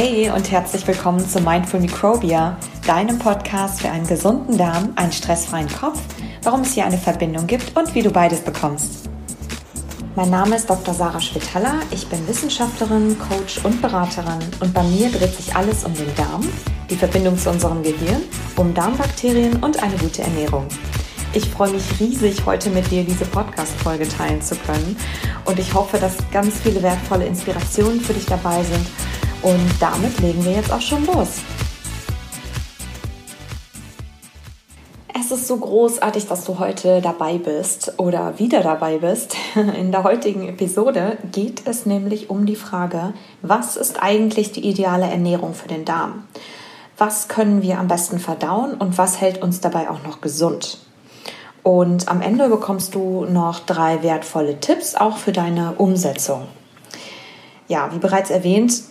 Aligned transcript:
Hey 0.00 0.30
und 0.30 0.48
herzlich 0.52 0.86
willkommen 0.86 1.28
zu 1.28 1.40
Mindful 1.40 1.80
Microbia, 1.80 2.56
deinem 2.86 3.18
Podcast 3.18 3.80
für 3.80 3.90
einen 3.90 4.06
gesunden 4.06 4.56
Darm, 4.56 4.92
einen 4.94 5.10
stressfreien 5.10 5.68
Kopf, 5.68 6.00
warum 6.44 6.60
es 6.60 6.74
hier 6.74 6.84
eine 6.84 6.98
Verbindung 6.98 7.48
gibt 7.48 7.76
und 7.76 7.92
wie 7.96 8.02
du 8.02 8.12
beides 8.12 8.40
bekommst. 8.42 9.10
Mein 10.14 10.30
Name 10.30 10.54
ist 10.54 10.70
Dr. 10.70 10.94
Sarah 10.94 11.20
Schwitaler, 11.20 11.80
ich 11.90 12.06
bin 12.06 12.28
Wissenschaftlerin, 12.28 13.16
Coach 13.18 13.58
und 13.64 13.82
Beraterin 13.82 14.38
und 14.60 14.72
bei 14.72 14.84
mir 14.84 15.10
dreht 15.10 15.34
sich 15.34 15.56
alles 15.56 15.82
um 15.82 15.92
den 15.94 16.14
Darm, 16.14 16.48
die 16.88 16.96
Verbindung 16.96 17.36
zu 17.36 17.50
unserem 17.50 17.82
Gehirn, 17.82 18.22
um 18.54 18.72
Darmbakterien 18.74 19.56
und 19.64 19.82
eine 19.82 19.96
gute 19.96 20.22
Ernährung. 20.22 20.68
Ich 21.32 21.50
freue 21.50 21.72
mich 21.72 21.84
riesig, 21.98 22.46
heute 22.46 22.70
mit 22.70 22.88
dir 22.90 23.02
diese 23.02 23.24
Podcast-Folge 23.26 24.08
teilen 24.08 24.40
zu 24.40 24.54
können. 24.54 24.96
Und 25.44 25.58
ich 25.58 25.74
hoffe, 25.74 25.98
dass 25.98 26.16
ganz 26.32 26.54
viele 26.60 26.82
wertvolle 26.82 27.26
Inspirationen 27.26 28.00
für 28.00 28.14
dich 28.14 28.24
dabei 28.24 28.62
sind. 28.62 28.86
Und 29.42 29.70
damit 29.80 30.18
legen 30.20 30.44
wir 30.44 30.52
jetzt 30.52 30.72
auch 30.72 30.80
schon 30.80 31.06
los. 31.06 31.40
Es 35.20 35.30
ist 35.30 35.46
so 35.46 35.58
großartig, 35.58 36.26
dass 36.26 36.44
du 36.44 36.58
heute 36.58 37.02
dabei 37.02 37.36
bist 37.36 37.92
oder 37.98 38.38
wieder 38.38 38.62
dabei 38.62 38.98
bist. 38.98 39.36
In 39.54 39.92
der 39.92 40.02
heutigen 40.02 40.48
Episode 40.48 41.18
geht 41.32 41.66
es 41.66 41.84
nämlich 41.84 42.30
um 42.30 42.46
die 42.46 42.56
Frage, 42.56 43.12
was 43.42 43.76
ist 43.76 44.02
eigentlich 44.02 44.52
die 44.52 44.66
ideale 44.66 45.06
Ernährung 45.06 45.52
für 45.52 45.68
den 45.68 45.84
Darm? 45.84 46.26
Was 46.96 47.28
können 47.28 47.62
wir 47.62 47.78
am 47.78 47.88
besten 47.88 48.18
verdauen 48.18 48.74
und 48.74 48.96
was 48.96 49.20
hält 49.20 49.42
uns 49.42 49.60
dabei 49.60 49.90
auch 49.90 50.02
noch 50.02 50.20
gesund? 50.20 50.78
Und 51.62 52.08
am 52.08 52.22
Ende 52.22 52.48
bekommst 52.48 52.94
du 52.94 53.26
noch 53.26 53.60
drei 53.60 54.02
wertvolle 54.02 54.58
Tipps, 54.60 54.94
auch 54.94 55.18
für 55.18 55.32
deine 55.32 55.74
Umsetzung. 55.74 56.46
Ja, 57.68 57.92
wie 57.92 57.98
bereits 57.98 58.30
erwähnt, 58.30 58.82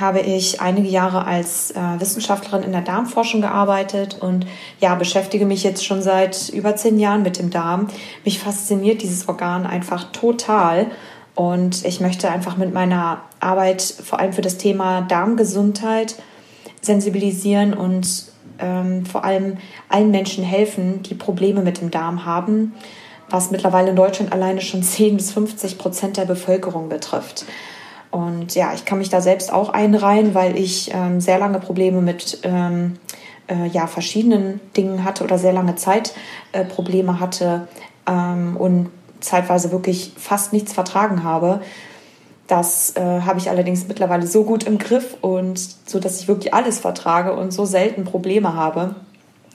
habe 0.00 0.20
ich 0.20 0.60
einige 0.60 0.88
Jahre 0.88 1.26
als 1.26 1.70
äh, 1.72 1.80
Wissenschaftlerin 1.98 2.62
in 2.62 2.72
der 2.72 2.80
Darmforschung 2.80 3.42
gearbeitet 3.42 4.16
und 4.20 4.46
ja, 4.80 4.94
beschäftige 4.94 5.44
mich 5.44 5.62
jetzt 5.62 5.84
schon 5.84 6.02
seit 6.02 6.48
über 6.48 6.74
zehn 6.74 6.98
Jahren 6.98 7.22
mit 7.22 7.38
dem 7.38 7.50
Darm. 7.50 7.88
Mich 8.24 8.38
fasziniert 8.38 9.02
dieses 9.02 9.28
Organ 9.28 9.66
einfach 9.66 10.10
total 10.12 10.86
und 11.34 11.84
ich 11.84 12.00
möchte 12.00 12.30
einfach 12.30 12.56
mit 12.56 12.72
meiner 12.72 13.22
Arbeit 13.40 13.82
vor 13.82 14.20
allem 14.20 14.32
für 14.32 14.42
das 14.42 14.56
Thema 14.56 15.02
Darmgesundheit 15.02 16.16
sensibilisieren 16.80 17.74
und 17.74 18.26
ähm, 18.58 19.04
vor 19.04 19.24
allem 19.24 19.58
allen 19.88 20.10
Menschen 20.10 20.44
helfen, 20.44 21.02
die 21.02 21.14
Probleme 21.14 21.60
mit 21.60 21.80
dem 21.80 21.90
Darm 21.90 22.24
haben, 22.24 22.72
was 23.28 23.50
mittlerweile 23.50 23.90
in 23.90 23.96
Deutschland 23.96 24.32
alleine 24.32 24.60
schon 24.60 24.82
10 24.82 25.16
bis 25.16 25.32
50 25.32 25.76
Prozent 25.76 26.16
der 26.16 26.24
Bevölkerung 26.24 26.88
betrifft. 26.88 27.44
Und 28.14 28.54
ja, 28.54 28.72
ich 28.72 28.84
kann 28.84 28.98
mich 28.98 29.08
da 29.08 29.20
selbst 29.20 29.52
auch 29.52 29.70
einreihen, 29.70 30.36
weil 30.36 30.56
ich 30.56 30.94
ähm, 30.94 31.20
sehr 31.20 31.36
lange 31.36 31.58
Probleme 31.58 32.00
mit 32.00 32.38
ähm, 32.44 32.96
äh, 33.48 33.66
ja, 33.66 33.88
verschiedenen 33.88 34.60
Dingen 34.76 35.02
hatte 35.02 35.24
oder 35.24 35.36
sehr 35.36 35.52
lange 35.52 35.74
Zeit 35.74 36.14
äh, 36.52 36.64
Probleme 36.64 37.18
hatte 37.18 37.66
ähm, 38.06 38.56
und 38.56 38.90
zeitweise 39.18 39.72
wirklich 39.72 40.12
fast 40.16 40.52
nichts 40.52 40.72
vertragen 40.72 41.24
habe. 41.24 41.60
Das 42.46 42.94
äh, 42.94 43.00
habe 43.22 43.40
ich 43.40 43.50
allerdings 43.50 43.88
mittlerweile 43.88 44.28
so 44.28 44.44
gut 44.44 44.62
im 44.62 44.78
Griff 44.78 45.16
und 45.20 45.58
so, 45.58 45.98
dass 45.98 46.20
ich 46.20 46.28
wirklich 46.28 46.54
alles 46.54 46.78
vertrage 46.78 47.32
und 47.32 47.52
so 47.52 47.64
selten 47.64 48.04
Probleme 48.04 48.54
habe. 48.54 48.94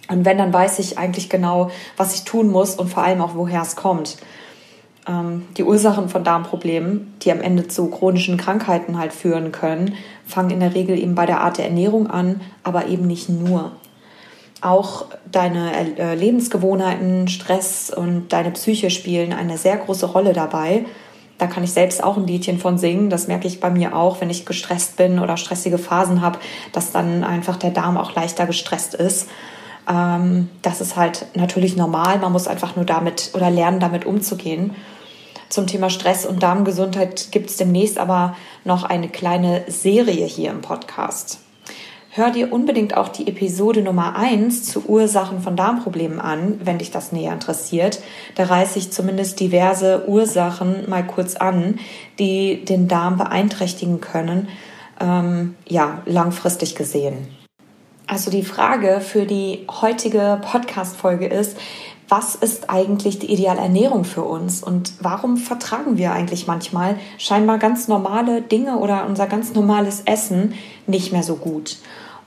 Und 0.10 0.26
wenn, 0.26 0.38
dann 0.38 0.52
weiß 0.52 0.80
ich 0.80 0.98
eigentlich 0.98 1.30
genau, 1.30 1.72
was 1.96 2.14
ich 2.14 2.26
tun 2.26 2.50
muss 2.50 2.76
und 2.76 2.90
vor 2.90 3.04
allem 3.04 3.22
auch, 3.22 3.36
woher 3.36 3.62
es 3.62 3.78
kommt. 3.78 4.18
Ähm, 5.10 5.48
die 5.58 5.64
Ursachen 5.64 6.08
von 6.08 6.24
Darmproblemen, 6.24 7.16
die 7.22 7.32
am 7.32 7.42
Ende 7.42 7.68
zu 7.68 7.88
chronischen 7.90 8.38
Krankheiten 8.38 8.98
halt 8.98 9.12
führen 9.12 9.52
können, 9.52 9.96
fangen 10.26 10.52
in 10.52 10.60
der 10.60 10.76
Regel 10.76 10.98
eben 11.00 11.16
bei 11.16 11.26
der 11.26 11.42
Art 11.42 11.58
der 11.58 11.66
Ernährung 11.66 12.08
an, 12.08 12.42
aber 12.64 12.88
eben 12.88 13.08
nicht 13.08 13.28
nur. 13.28 13.72
Auch 14.62 15.06
deine 15.32 15.72
äh, 15.98 16.16
Lebensgewohnheiten, 16.16 17.28
Stress 17.28 17.92
und 17.96 18.34
deine 18.34 18.52
Psyche 18.52 18.90
spielen 18.90 19.34
eine 19.34 19.58
sehr 19.58 19.78
große 19.78 20.06
Rolle 20.06 20.34
dabei. 20.34 20.86
Da 21.38 21.48
kann 21.48 21.64
ich 21.64 21.72
selbst 21.72 22.04
auch 22.04 22.18
ein 22.18 22.28
Liedchen 22.28 22.60
von 22.60 22.78
singen. 22.78 23.10
Das 23.10 23.30
merke 23.30 23.48
ich 23.48 23.62
bei 23.62 23.70
mir 23.70 23.96
auch, 23.96 24.20
wenn 24.20 24.30
ich 24.30 24.46
gestresst 24.46 24.98
bin 24.98 25.20
oder 25.20 25.38
stressige 25.38 25.78
Phasen 25.78 26.22
habe, 26.22 26.40
dass 26.74 26.92
dann 26.92 27.24
einfach 27.24 27.56
der 27.56 27.72
Darm 27.72 27.98
auch 27.98 28.14
leichter 28.14 28.46
gestresst 28.46 28.94
ist. 28.94 29.30
Ähm, 29.90 30.50
das 30.62 30.82
ist 30.82 30.98
halt 30.98 31.26
natürlich 31.36 31.78
normal. 31.78 32.20
Man 32.20 32.34
muss 32.34 32.50
einfach 32.50 32.76
nur 32.76 32.84
damit 32.84 33.32
oder 33.34 33.50
lernen, 33.50 33.80
damit 33.80 34.06
umzugehen. 34.06 34.76
Zum 35.50 35.66
Thema 35.66 35.90
Stress 35.90 36.28
und 36.28 36.44
Darmgesundheit 36.44 37.32
gibt 37.32 37.50
es 37.50 37.58
demnächst 37.58 37.98
aber 37.98 38.36
noch 38.66 38.84
eine 38.84 39.10
kleine 39.10 39.64
Serie 39.68 40.26
hier 40.26 40.52
im 40.52 40.62
Podcast. 40.62 41.40
Hör 42.12 42.30
dir 42.30 42.54
unbedingt 42.54 42.96
auch 42.96 43.08
die 43.08 43.28
Episode 43.28 43.82
Nummer 43.82 44.16
1 44.16 44.64
zu 44.64 44.88
Ursachen 44.88 45.42
von 45.42 45.56
Darmproblemen 45.56 46.20
an, 46.20 46.62
wenn 46.64 46.78
dich 46.78 46.92
das 46.92 47.12
näher 47.12 47.34
interessiert. 47.34 48.00
Da 48.36 48.44
reiße 48.44 48.78
ich 48.78 48.92
zumindest 48.92 49.40
diverse 49.40 50.08
Ursachen 50.08 50.88
mal 50.88 51.06
kurz 51.06 51.36
an, 51.36 51.80
die 52.20 52.64
den 52.64 52.88
Darm 52.88 53.18
beeinträchtigen 53.18 54.02
können, 54.02 54.50
ähm, 55.00 55.56
ja, 55.68 56.04
langfristig 56.06 56.76
gesehen. 56.76 57.28
Also 58.06 58.32
die 58.32 58.44
Frage 58.44 59.02
für 59.02 59.28
die 59.28 59.68
heutige 59.82 60.40
Podcast-Folge 60.42 61.28
ist, 61.28 61.58
was 62.10 62.34
ist 62.36 62.70
eigentlich 62.70 63.20
die 63.20 63.32
ideale 63.32 63.62
Ernährung 63.62 64.04
für 64.04 64.24
uns 64.24 64.64
und 64.64 64.94
warum 65.00 65.38
vertragen 65.38 65.98
wir 65.98 66.12
eigentlich 66.12 66.48
manchmal 66.48 66.98
scheinbar 67.20 67.60
ganz 67.60 67.88
normale 67.88 68.42
Dinge 68.42 68.78
oder 68.78 69.06
unser 69.06 69.28
ganz 69.28 69.54
normales 69.54 70.02
Essen 70.06 70.56
nicht 70.88 71.12
mehr 71.14 71.24
so 71.24 71.36
gut. 71.36 71.78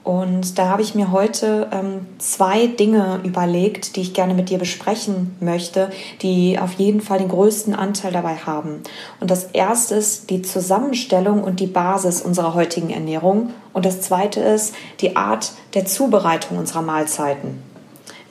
Und 0.04 0.58
da 0.58 0.68
habe 0.68 0.82
ich 0.82 0.96
mir 0.96 1.12
heute 1.12 1.68
ähm, 1.72 2.06
zwei 2.18 2.66
Dinge 2.66 3.20
überlegt, 3.22 3.94
die 3.94 4.00
ich 4.00 4.14
gerne 4.14 4.34
mit 4.34 4.50
dir 4.50 4.58
besprechen 4.58 5.36
möchte, 5.38 5.90
die 6.22 6.58
auf 6.58 6.72
jeden 6.72 7.00
Fall 7.00 7.18
den 7.18 7.28
größten 7.28 7.74
Anteil 7.74 8.10
dabei 8.10 8.34
haben. 8.34 8.82
Und 9.20 9.30
das 9.30 9.44
erste 9.52 9.94
ist 9.94 10.30
die 10.30 10.42
Zusammenstellung 10.42 11.44
und 11.44 11.60
die 11.60 11.68
Basis 11.68 12.20
unserer 12.20 12.54
heutigen 12.54 12.90
Ernährung. 12.90 13.50
Und 13.72 13.86
das 13.86 14.00
zweite 14.00 14.40
ist 14.40 14.74
die 15.00 15.14
Art 15.14 15.52
der 15.74 15.86
Zubereitung 15.86 16.58
unserer 16.58 16.82
Mahlzeiten. 16.82 17.71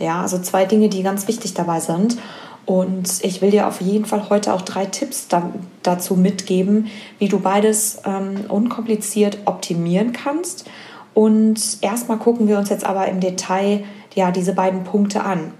Ja, 0.01 0.21
also 0.21 0.39
zwei 0.39 0.65
Dinge, 0.65 0.89
die 0.89 1.03
ganz 1.03 1.27
wichtig 1.27 1.53
dabei 1.53 1.79
sind. 1.79 2.17
Und 2.65 3.23
ich 3.23 3.41
will 3.41 3.51
dir 3.51 3.67
auf 3.67 3.81
jeden 3.81 4.05
Fall 4.05 4.29
heute 4.29 4.53
auch 4.53 4.61
drei 4.61 4.85
Tipps 4.85 5.27
da, 5.27 5.51
dazu 5.83 6.15
mitgeben, 6.15 6.87
wie 7.19 7.27
du 7.27 7.39
beides 7.39 8.01
ähm, 8.05 8.45
unkompliziert 8.47 9.39
optimieren 9.45 10.11
kannst. 10.11 10.65
Und 11.13 11.77
erstmal 11.81 12.17
gucken 12.17 12.47
wir 12.47 12.57
uns 12.57 12.69
jetzt 12.69 12.85
aber 12.85 13.07
im 13.07 13.19
Detail 13.19 13.83
ja, 14.15 14.31
diese 14.31 14.53
beiden 14.53 14.83
Punkte 14.83 15.23
an. 15.23 15.53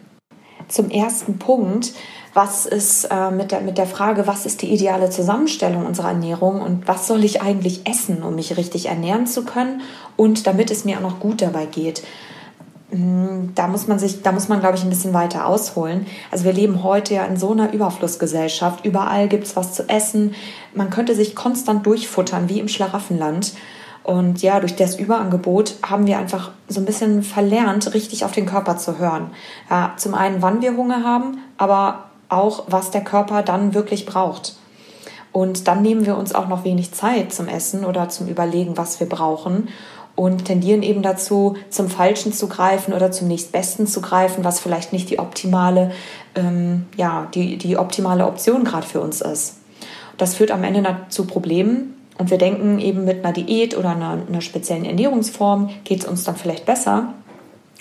Zum 0.67 0.89
ersten 0.89 1.37
Punkt, 1.37 1.93
was 2.33 2.65
ist 2.65 3.05
äh, 3.05 3.29
mit, 3.29 3.51
der, 3.51 3.61
mit 3.61 3.77
der 3.77 3.87
Frage, 3.87 4.25
was 4.25 4.45
ist 4.45 4.61
die 4.61 4.71
ideale 4.73 5.09
Zusammenstellung 5.09 5.85
unserer 5.85 6.09
Ernährung 6.09 6.61
und 6.61 6.87
was 6.87 7.07
soll 7.07 7.23
ich 7.25 7.41
eigentlich 7.41 7.87
essen, 7.87 8.23
um 8.23 8.35
mich 8.35 8.55
richtig 8.57 8.87
ernähren 8.87 9.27
zu 9.27 9.43
können 9.43 9.81
und 10.15 10.47
damit 10.47 10.71
es 10.71 10.85
mir 10.85 10.97
auch 10.97 11.01
noch 11.01 11.19
gut 11.19 11.41
dabei 11.41 11.65
geht. 11.65 12.03
Hm, 12.91 13.53
da 13.55 13.67
muss 13.67 13.87
man 13.87 13.99
sich, 13.99 14.21
da 14.21 14.31
muss 14.31 14.49
man, 14.49 14.59
glaube 14.59 14.75
ich, 14.75 14.83
ein 14.83 14.89
bisschen 14.89 15.13
weiter 15.13 15.47
ausholen. 15.47 16.05
Also 16.29 16.43
wir 16.43 16.53
leben 16.53 16.83
heute 16.83 17.13
ja 17.13 17.25
in 17.25 17.37
so 17.37 17.51
einer 17.51 17.73
Überflussgesellschaft. 17.73 18.85
Überall 18.85 19.27
gibt 19.27 19.45
es 19.45 19.55
was 19.55 19.73
zu 19.73 19.87
essen. 19.87 20.35
Man 20.75 20.89
könnte 20.89 21.15
sich 21.15 21.35
konstant 21.35 21.85
durchfuttern, 21.85 22.49
wie 22.49 22.59
im 22.59 22.67
Schlaraffenland. 22.67 23.53
Und 24.03 24.41
ja, 24.41 24.59
durch 24.59 24.75
das 24.75 24.99
Überangebot 24.99 25.75
haben 25.83 26.07
wir 26.07 26.17
einfach 26.17 26.51
so 26.67 26.79
ein 26.79 26.85
bisschen 26.85 27.23
verlernt, 27.23 27.93
richtig 27.93 28.25
auf 28.25 28.31
den 28.31 28.47
Körper 28.47 28.77
zu 28.77 28.97
hören. 28.97 29.29
Ja, 29.69 29.93
zum 29.97 30.15
einen, 30.15 30.41
wann 30.41 30.61
wir 30.61 30.75
Hunger 30.75 31.03
haben, 31.03 31.37
aber 31.57 32.05
auch, 32.27 32.63
was 32.67 32.91
der 32.91 33.03
Körper 33.03 33.43
dann 33.43 33.73
wirklich 33.73 34.05
braucht. 34.05 34.55
Und 35.31 35.67
dann 35.67 35.81
nehmen 35.81 36.05
wir 36.05 36.17
uns 36.17 36.33
auch 36.33 36.47
noch 36.47 36.65
wenig 36.65 36.91
Zeit 36.93 37.31
zum 37.31 37.47
Essen 37.47 37.85
oder 37.85 38.09
zum 38.09 38.27
Überlegen, 38.27 38.75
was 38.75 38.99
wir 38.99 39.07
brauchen 39.07 39.69
und 40.21 40.45
tendieren 40.45 40.83
eben 40.83 41.01
dazu, 41.01 41.55
zum 41.71 41.89
Falschen 41.89 42.31
zu 42.31 42.47
greifen 42.47 42.93
oder 42.93 43.11
zum 43.11 43.27
nächstbesten 43.27 43.87
zu 43.87 44.01
greifen, 44.01 44.43
was 44.43 44.59
vielleicht 44.59 44.93
nicht 44.93 45.09
die 45.09 45.17
optimale, 45.17 45.93
ähm, 46.35 46.85
ja, 46.95 47.27
die, 47.33 47.57
die 47.57 47.75
optimale 47.75 48.27
Option 48.27 48.63
gerade 48.63 48.85
für 48.85 49.01
uns 49.01 49.21
ist. 49.21 49.55
Das 50.19 50.35
führt 50.35 50.51
am 50.51 50.63
Ende 50.63 50.95
zu 51.09 51.25
Problemen 51.25 51.95
und 52.19 52.29
wir 52.29 52.37
denken 52.37 52.77
eben 52.77 53.03
mit 53.03 53.25
einer 53.25 53.33
Diät 53.33 53.75
oder 53.75 53.89
einer, 53.89 54.19
einer 54.29 54.41
speziellen 54.41 54.85
Ernährungsform 54.85 55.71
geht 55.85 56.01
es 56.01 56.05
uns 56.05 56.23
dann 56.23 56.35
vielleicht 56.35 56.67
besser. 56.67 57.15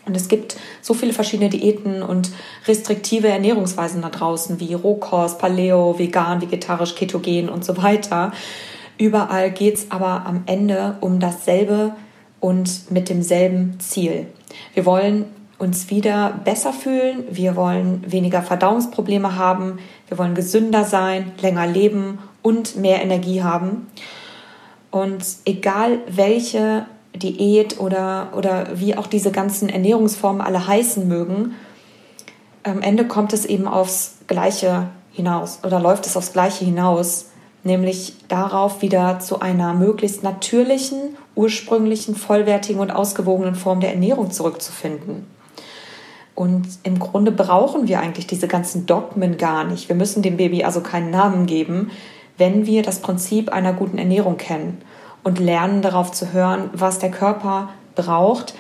Und 0.07 0.17
es 0.17 0.29
gibt 0.29 0.57
so 0.81 0.95
viele 0.95 1.13
verschiedene 1.13 1.51
Diäten 1.51 2.03
und 2.03 2.31
restriktive 2.67 3.29
Ernährungsweisen 3.29 4.01
da 4.01 4.09
draußen, 4.09 4.59
wie 4.61 4.73
Rohkost, 4.73 5.39
Paleo, 5.39 5.99
vegan, 5.99 6.41
vegetarisch, 6.41 6.95
ketogen 6.95 7.51
und 7.51 7.67
so 7.67 7.77
weiter. 7.77 8.33
Überall 8.97 9.51
geht 9.51 9.75
es 9.75 9.91
aber 9.91 10.25
am 10.25 10.45
Ende 10.47 10.97
um 11.03 11.21
dasselbe 11.21 11.93
und 12.41 12.91
mit 12.91 13.09
demselben 13.09 13.79
Ziel. 13.81 14.27
Wir 14.75 14.87
wollen 14.87 15.27
uns 15.59 15.91
wieder 15.91 16.41
besser 16.45 16.73
fühlen, 16.73 17.25
wir 17.31 17.55
wollen 17.55 18.03
weniger 18.11 18.43
Verdauungsprobleme 18.43 19.37
haben, 19.37 19.79
wir 20.09 20.17
wollen 20.17 20.35
gesünder 20.35 20.85
sein, 20.85 21.33
länger 21.41 21.67
leben 21.67 22.19
und 22.43 22.77
mehr 22.77 23.03
Energie 23.03 23.43
haben. 23.43 23.87
Und 24.91 25.23
egal 25.45 25.99
welche 26.09 26.87
Diät 27.15 27.79
oder, 27.79 28.29
oder 28.35 28.69
wie 28.75 28.97
auch 28.97 29.07
diese 29.07 29.31
ganzen 29.31 29.69
Ernährungsformen 29.69 30.41
alle 30.41 30.67
heißen 30.67 31.07
mögen, 31.07 31.55
am 32.63 32.83
Ende 32.83 33.07
kommt 33.07 33.33
es 33.33 33.45
eben 33.45 33.69
aufs 33.69 34.17
Gleiche 34.27 34.89
hinaus 35.13 35.61
oder 35.65 35.81
läuft 35.81 36.07
es 36.07 36.17
aufs 36.17 36.33
Gleiche 36.33 36.65
hinaus, 36.65 37.27
nämlich 37.65 38.15
darauf, 38.29 38.83
wieder 38.83 39.19
zu 39.19 39.41
einer 39.41 39.75
möglichst 39.75 40.23
natürlichen, 40.23 41.17
ursprünglichen, 41.35 42.15
vollwertigen 42.15 42.81
und 42.81 42.91
ausgewogenen 42.91 43.55
Form 43.55 43.81
der 43.81 43.93
Ernährung 43.93 44.31
zurückzufinden. 44.31 45.27
Und 46.35 46.67
im 46.85 46.99
Grunde 46.99 47.32
brauchen 47.32 47.87
wir 47.88 48.00
eigentlich 48.00 48.27
diese 48.27 48.49
ganzen 48.49 48.87
Dogmen 48.87 49.37
gar 49.37 49.65
nicht. 49.65 49.88
Wir 49.88 49.97
müssen 49.97 50.23
dem 50.23 50.37
Baby 50.37 50.65
also 50.65 50.81
keinen 50.81 51.11
Namen 51.11 51.47
geben, 51.47 51.91
wenn 52.38 52.67
wir 52.67 52.82
das 52.82 53.00
Prinzip 53.00 53.53
einer 53.53 53.75
guten 53.75 53.99
Ernährung 53.99 54.38
kennen 54.38 54.81
und 55.23 55.38
lernen 55.38 55.82
darauf 55.82 56.12
zu 56.12 56.32
hören, 56.32 56.71
was 56.73 56.99
der 56.99 57.11
Körper 57.11 57.69
braucht, 57.94 58.55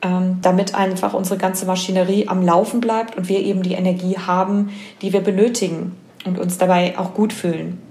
ähm, 0.00 0.38
damit 0.40 0.74
einfach 0.74 1.12
unsere 1.12 1.38
ganze 1.38 1.66
Maschinerie 1.66 2.28
am 2.28 2.42
Laufen 2.42 2.80
bleibt 2.80 3.16
und 3.16 3.28
wir 3.28 3.40
eben 3.40 3.62
die 3.62 3.74
Energie 3.74 4.16
haben, 4.16 4.70
die 5.02 5.12
wir 5.12 5.20
benötigen 5.20 5.96
und 6.24 6.38
uns 6.38 6.56
dabei 6.56 6.98
auch 6.98 7.14
gut 7.14 7.32
fühlen. 7.32 7.82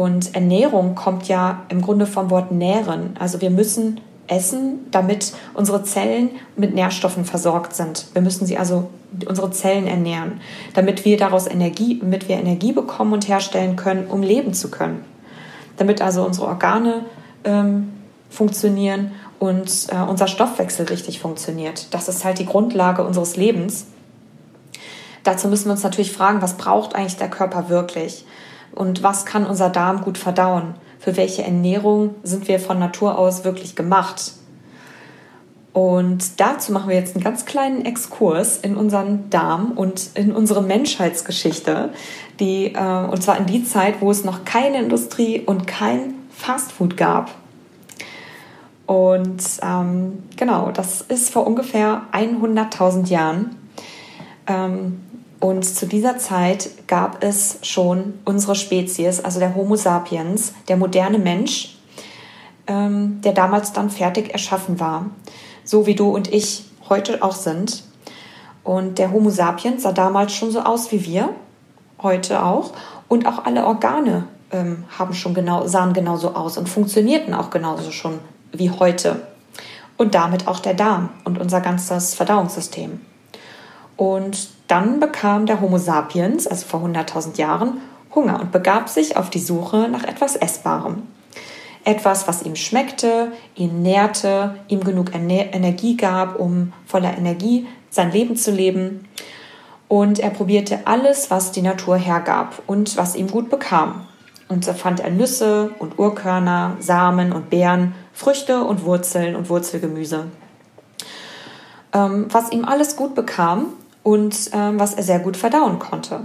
Und 0.00 0.34
Ernährung 0.34 0.94
kommt 0.94 1.28
ja 1.28 1.64
im 1.68 1.82
Grunde 1.82 2.06
vom 2.06 2.30
Wort 2.30 2.52
nähren. 2.52 3.18
Also 3.18 3.42
wir 3.42 3.50
müssen 3.50 4.00
essen, 4.28 4.86
damit 4.90 5.34
unsere 5.52 5.82
Zellen 5.82 6.30
mit 6.56 6.74
Nährstoffen 6.74 7.26
versorgt 7.26 7.74
sind. 7.74 8.06
Wir 8.14 8.22
müssen 8.22 8.46
sie 8.46 8.56
also 8.56 8.88
unsere 9.28 9.50
Zellen 9.50 9.86
ernähren, 9.86 10.40
damit 10.72 11.04
wir 11.04 11.18
daraus 11.18 11.46
Energie, 11.46 11.98
damit 12.00 12.30
wir 12.30 12.38
Energie 12.38 12.72
bekommen 12.72 13.12
und 13.12 13.28
herstellen 13.28 13.76
können, 13.76 14.06
um 14.06 14.22
leben 14.22 14.54
zu 14.54 14.70
können. 14.70 15.04
Damit 15.76 16.00
also 16.00 16.24
unsere 16.24 16.46
Organe 16.46 17.04
ähm, 17.44 17.92
funktionieren 18.30 19.10
und 19.38 19.88
äh, 19.90 19.96
unser 19.96 20.28
Stoffwechsel 20.28 20.86
richtig 20.86 21.20
funktioniert. 21.20 21.92
Das 21.92 22.08
ist 22.08 22.24
halt 22.24 22.38
die 22.38 22.46
Grundlage 22.46 23.04
unseres 23.04 23.36
Lebens. 23.36 23.84
Dazu 25.24 25.48
müssen 25.48 25.66
wir 25.66 25.72
uns 25.72 25.82
natürlich 25.82 26.12
fragen, 26.12 26.40
was 26.40 26.56
braucht 26.56 26.94
eigentlich 26.94 27.18
der 27.18 27.28
Körper 27.28 27.68
wirklich? 27.68 28.24
Und 28.72 29.02
was 29.02 29.26
kann 29.26 29.46
unser 29.46 29.70
Darm 29.70 30.02
gut 30.02 30.18
verdauen? 30.18 30.74
Für 30.98 31.16
welche 31.16 31.42
Ernährung 31.42 32.14
sind 32.22 32.48
wir 32.48 32.60
von 32.60 32.78
Natur 32.78 33.18
aus 33.18 33.44
wirklich 33.44 33.74
gemacht? 33.74 34.32
Und 35.72 36.40
dazu 36.40 36.72
machen 36.72 36.88
wir 36.88 36.96
jetzt 36.96 37.14
einen 37.14 37.22
ganz 37.22 37.44
kleinen 37.44 37.84
Exkurs 37.84 38.58
in 38.58 38.76
unseren 38.76 39.30
Darm 39.30 39.72
und 39.72 40.10
in 40.14 40.32
unsere 40.32 40.62
Menschheitsgeschichte, 40.62 41.90
die, 42.40 42.74
äh, 42.74 43.04
und 43.04 43.22
zwar 43.22 43.38
in 43.38 43.46
die 43.46 43.64
Zeit, 43.64 44.00
wo 44.00 44.10
es 44.10 44.24
noch 44.24 44.44
keine 44.44 44.82
Industrie 44.82 45.40
und 45.40 45.66
kein 45.68 46.14
Fastfood 46.30 46.96
gab. 46.96 47.30
Und 48.86 49.44
ähm, 49.62 50.24
genau, 50.36 50.72
das 50.72 51.02
ist 51.02 51.30
vor 51.30 51.46
ungefähr 51.46 52.02
100.000 52.12 53.06
Jahren. 53.06 53.56
Ähm, 54.48 55.00
und 55.40 55.64
zu 55.64 55.86
dieser 55.86 56.18
Zeit 56.18 56.68
gab 56.86 57.24
es 57.24 57.58
schon 57.62 58.20
unsere 58.26 58.54
Spezies, 58.54 59.24
also 59.24 59.40
der 59.40 59.54
Homo 59.54 59.74
sapiens, 59.74 60.52
der 60.68 60.76
moderne 60.76 61.18
Mensch, 61.18 61.78
ähm, 62.66 63.22
der 63.22 63.32
damals 63.32 63.72
dann 63.72 63.88
fertig 63.88 64.32
erschaffen 64.32 64.78
war, 64.78 65.06
so 65.64 65.86
wie 65.86 65.94
du 65.94 66.10
und 66.10 66.30
ich 66.32 66.66
heute 66.90 67.22
auch 67.22 67.34
sind. 67.34 67.84
Und 68.64 68.98
der 68.98 69.12
Homo 69.12 69.30
sapiens 69.30 69.82
sah 69.82 69.92
damals 69.92 70.34
schon 70.34 70.50
so 70.50 70.60
aus 70.60 70.92
wie 70.92 71.06
wir, 71.06 71.30
heute 72.02 72.44
auch. 72.44 72.72
Und 73.08 73.26
auch 73.26 73.46
alle 73.46 73.66
Organe 73.66 74.28
ähm, 74.50 74.84
haben 74.98 75.14
schon 75.14 75.32
genau, 75.32 75.66
sahen 75.66 75.94
genauso 75.94 76.34
aus 76.34 76.58
und 76.58 76.68
funktionierten 76.68 77.32
auch 77.32 77.48
genauso 77.48 77.92
schon 77.92 78.18
wie 78.52 78.70
heute. 78.70 79.22
Und 79.96 80.14
damit 80.14 80.46
auch 80.46 80.60
der 80.60 80.74
Darm 80.74 81.08
und 81.24 81.38
unser 81.38 81.62
ganzes 81.62 82.14
Verdauungssystem. 82.14 83.00
Und 83.96 84.59
dann 84.70 85.00
bekam 85.00 85.46
der 85.46 85.60
Homo 85.60 85.78
sapiens, 85.78 86.46
also 86.46 86.66
vor 86.66 86.80
100.000 86.80 87.38
Jahren, 87.38 87.80
Hunger 88.14 88.40
und 88.40 88.52
begab 88.52 88.88
sich 88.88 89.16
auf 89.16 89.30
die 89.30 89.38
Suche 89.38 89.88
nach 89.88 90.04
etwas 90.04 90.36
Essbarem. 90.36 91.02
Etwas, 91.84 92.28
was 92.28 92.42
ihm 92.42 92.56
schmeckte, 92.56 93.32
ihn 93.54 93.82
nährte, 93.82 94.56
ihm 94.68 94.84
genug 94.84 95.14
Ener 95.14 95.54
Energie 95.54 95.96
gab, 95.96 96.38
um 96.38 96.72
voller 96.86 97.16
Energie 97.16 97.66
sein 97.88 98.12
Leben 98.12 98.36
zu 98.36 98.50
leben. 98.50 99.08
Und 99.88 100.18
er 100.18 100.30
probierte 100.30 100.80
alles, 100.86 101.30
was 101.30 101.52
die 101.52 101.62
Natur 101.62 101.96
hergab 101.96 102.62
und 102.66 102.96
was 102.96 103.16
ihm 103.16 103.28
gut 103.28 103.50
bekam. 103.50 104.06
Und 104.48 104.64
so 104.64 104.72
fand 104.72 105.00
er 105.00 105.10
Nüsse 105.10 105.70
und 105.78 105.98
Urkörner, 105.98 106.76
Samen 106.80 107.32
und 107.32 107.50
Beeren, 107.50 107.94
Früchte 108.12 108.62
und 108.62 108.84
Wurzeln 108.84 109.34
und 109.34 109.48
Wurzelgemüse. 109.48 110.26
Ähm, 111.92 112.26
was 112.30 112.52
ihm 112.52 112.64
alles 112.64 112.96
gut 112.96 113.14
bekam 113.14 113.72
und 114.02 114.50
ähm, 114.52 114.78
was 114.78 114.94
er 114.94 115.02
sehr 115.02 115.18
gut 115.18 115.36
verdauen 115.36 115.78
konnte. 115.78 116.20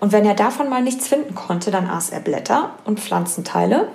Und 0.00 0.12
wenn 0.12 0.24
er 0.24 0.34
davon 0.34 0.68
mal 0.68 0.82
nichts 0.82 1.06
finden 1.06 1.34
konnte, 1.34 1.70
dann 1.70 1.88
aß 1.88 2.10
er 2.10 2.20
Blätter 2.20 2.70
und 2.84 2.98
Pflanzenteile. 2.98 3.88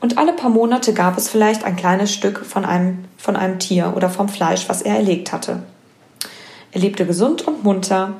Und 0.00 0.16
alle 0.18 0.32
paar 0.32 0.50
Monate 0.50 0.92
gab 0.94 1.18
es 1.18 1.28
vielleicht 1.28 1.64
ein 1.64 1.76
kleines 1.76 2.12
Stück 2.12 2.44
von 2.44 2.64
einem, 2.64 3.06
von 3.16 3.36
einem 3.36 3.58
Tier 3.58 3.94
oder 3.96 4.10
vom 4.10 4.28
Fleisch, 4.28 4.68
was 4.68 4.82
er 4.82 4.96
erlegt 4.96 5.32
hatte. 5.32 5.62
Er 6.72 6.80
lebte 6.80 7.06
gesund 7.06 7.42
und 7.42 7.64
munter 7.64 8.14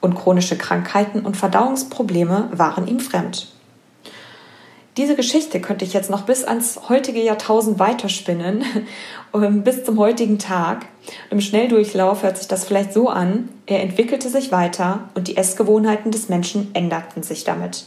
und 0.00 0.14
chronische 0.14 0.56
Krankheiten 0.56 1.24
und 1.24 1.36
Verdauungsprobleme 1.36 2.50
waren 2.52 2.86
ihm 2.86 3.00
fremd. 3.00 3.48
Diese 4.96 5.14
Geschichte 5.14 5.60
könnte 5.60 5.84
ich 5.84 5.92
jetzt 5.92 6.10
noch 6.10 6.22
bis 6.22 6.44
ans 6.44 6.80
heutige 6.88 7.22
Jahrtausend 7.22 7.78
weiterspinnen, 7.78 8.64
bis 9.64 9.84
zum 9.84 9.98
heutigen 9.98 10.38
Tag. 10.38 10.86
Im 11.30 11.40
Schnelldurchlauf 11.40 12.22
hört 12.22 12.38
sich 12.38 12.48
das 12.48 12.64
vielleicht 12.64 12.92
so 12.92 13.08
an, 13.08 13.48
er 13.66 13.82
entwickelte 13.82 14.28
sich 14.28 14.50
weiter 14.50 15.08
und 15.14 15.28
die 15.28 15.36
Essgewohnheiten 15.36 16.10
des 16.10 16.28
Menschen 16.28 16.74
änderten 16.74 17.22
sich 17.22 17.44
damit. 17.44 17.84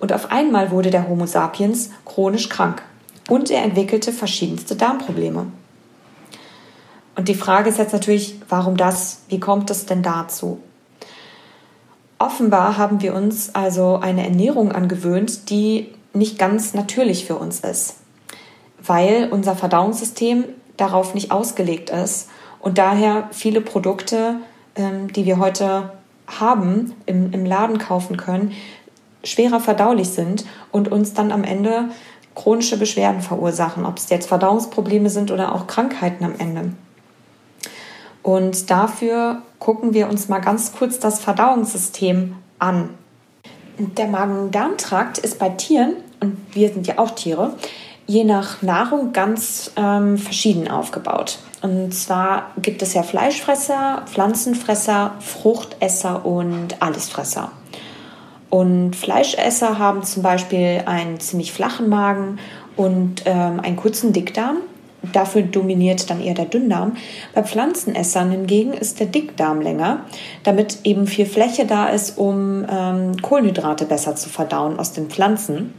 Und 0.00 0.12
auf 0.12 0.30
einmal 0.30 0.70
wurde 0.70 0.90
der 0.90 1.08
Homo 1.08 1.26
sapiens 1.26 1.90
chronisch 2.06 2.48
krank 2.48 2.82
und 3.28 3.50
er 3.50 3.62
entwickelte 3.62 4.12
verschiedenste 4.12 4.74
Darmprobleme. 4.74 5.46
Und 7.14 7.28
die 7.28 7.34
Frage 7.34 7.68
ist 7.68 7.78
jetzt 7.78 7.92
natürlich, 7.92 8.36
warum 8.48 8.76
das? 8.76 9.22
Wie 9.28 9.40
kommt 9.40 9.70
es 9.70 9.86
denn 9.86 10.02
dazu? 10.02 10.60
Offenbar 12.18 12.78
haben 12.78 13.02
wir 13.02 13.14
uns 13.14 13.54
also 13.54 13.96
eine 13.96 14.24
Ernährung 14.24 14.72
angewöhnt, 14.72 15.50
die 15.50 15.88
nicht 16.12 16.38
ganz 16.38 16.74
natürlich 16.74 17.24
für 17.24 17.36
uns 17.36 17.60
ist, 17.60 17.96
weil 18.82 19.28
unser 19.30 19.54
Verdauungssystem 19.56 20.44
darauf 20.76 21.14
nicht 21.14 21.30
ausgelegt 21.30 21.90
ist 21.90 22.28
und 22.60 22.78
daher 22.78 23.28
viele 23.32 23.60
Produkte, 23.60 24.36
ähm, 24.76 25.12
die 25.12 25.26
wir 25.26 25.38
heute 25.38 25.92
haben, 26.26 26.94
im, 27.06 27.32
im 27.32 27.44
Laden 27.44 27.78
kaufen 27.78 28.16
können, 28.16 28.52
schwerer 29.24 29.60
verdaulich 29.60 30.10
sind 30.10 30.44
und 30.70 30.90
uns 30.90 31.14
dann 31.14 31.32
am 31.32 31.44
Ende 31.44 31.88
chronische 32.34 32.78
Beschwerden 32.78 33.20
verursachen, 33.20 33.84
ob 33.84 33.98
es 33.98 34.10
jetzt 34.10 34.28
Verdauungsprobleme 34.28 35.10
sind 35.10 35.30
oder 35.30 35.54
auch 35.54 35.66
Krankheiten 35.66 36.24
am 36.24 36.34
Ende. 36.38 36.72
Und 38.22 38.70
dafür 38.70 39.42
gucken 39.58 39.94
wir 39.94 40.08
uns 40.08 40.28
mal 40.28 40.38
ganz 40.38 40.72
kurz 40.72 40.98
das 40.98 41.18
Verdauungssystem 41.18 42.36
an. 42.58 42.90
Der 43.78 44.08
Magen-Darm-Trakt 44.08 45.18
ist 45.18 45.38
bei 45.38 45.50
Tieren, 45.50 45.94
und 46.20 46.36
wir 46.52 46.68
sind 46.68 46.86
ja 46.88 46.98
auch 46.98 47.12
Tiere, 47.12 47.54
je 48.08 48.24
nach 48.24 48.60
Nahrung 48.60 49.12
ganz 49.12 49.70
ähm, 49.76 50.18
verschieden 50.18 50.68
aufgebaut. 50.68 51.38
Und 51.62 51.94
zwar 51.94 52.50
gibt 52.60 52.82
es 52.82 52.94
ja 52.94 53.04
Fleischfresser, 53.04 54.02
Pflanzenfresser, 54.06 55.14
Fruchtesser 55.20 56.26
und 56.26 56.82
Allesfresser. 56.82 57.52
Und 58.50 58.96
Fleischesser 58.96 59.78
haben 59.78 60.02
zum 60.02 60.22
Beispiel 60.22 60.82
einen 60.86 61.20
ziemlich 61.20 61.52
flachen 61.52 61.88
Magen 61.88 62.38
und 62.76 63.22
ähm, 63.26 63.60
einen 63.60 63.76
kurzen 63.76 64.12
Dickdarm. 64.12 64.56
Dafür 65.12 65.42
dominiert 65.42 66.10
dann 66.10 66.20
eher 66.20 66.34
der 66.34 66.46
Dünndarm. 66.46 66.96
Bei 67.34 67.42
Pflanzenessern 67.42 68.30
hingegen 68.30 68.72
ist 68.72 68.98
der 68.98 69.06
Dickdarm 69.06 69.60
länger, 69.60 70.04
damit 70.42 70.78
eben 70.84 71.06
viel 71.06 71.26
Fläche 71.26 71.66
da 71.66 71.88
ist, 71.88 72.18
um 72.18 72.66
ähm, 72.68 73.20
Kohlenhydrate 73.22 73.84
besser 73.84 74.16
zu 74.16 74.28
verdauen 74.28 74.78
aus 74.78 74.92
den 74.92 75.08
Pflanzen. 75.08 75.72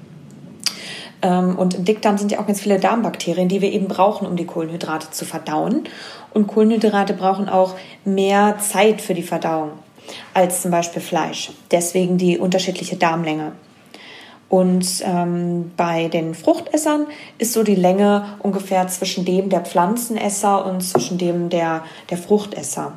Ähm, 1.22 1.58
und 1.58 1.76
im 1.76 1.86
Dickdarm 1.86 2.18
sind 2.18 2.32
ja 2.32 2.40
auch 2.40 2.48
ganz 2.48 2.62
viele 2.62 2.80
Darmbakterien, 2.80 3.50
die 3.50 3.62
wir 3.62 3.72
eben 3.72 3.88
brauchen, 3.88 4.26
um 4.26 4.38
die 4.38 4.46
Kohlenhydrate 4.46 5.12
zu 5.12 5.26
verdauen. 5.26 5.84
Und 6.34 6.48
Kohlenhydrate 6.48 7.14
brauchen 7.14 7.50
auch 7.50 7.76
mehr 8.06 8.58
Zeit 8.60 9.02
für 9.02 9.14
die 9.14 9.24
Verdauung 9.24 9.72
als 10.34 10.62
zum 10.62 10.72
Beispiel 10.72 11.02
Fleisch. 11.02 11.52
Deswegen 11.72 12.18
die 12.18 12.38
unterschiedliche 12.38 12.96
Darmlänge. 12.96 13.52
Und 14.50 15.04
ähm, 15.06 15.72
bei 15.78 16.08
den 16.08 16.34
Fruchtessern 16.34 17.06
ist 17.38 17.54
so 17.54 17.64
die 17.64 17.76
Länge 17.76 18.26
ungefähr 18.40 18.88
zwischen 18.88 19.24
dem 19.24 19.50
der 19.50 19.62
Pflanzenesser 19.62 20.66
und 20.66 20.82
zwischen 20.82 21.20
dem 21.20 21.50
der, 21.50 21.84
der 22.10 22.18
Fruchtesser. 22.18 22.94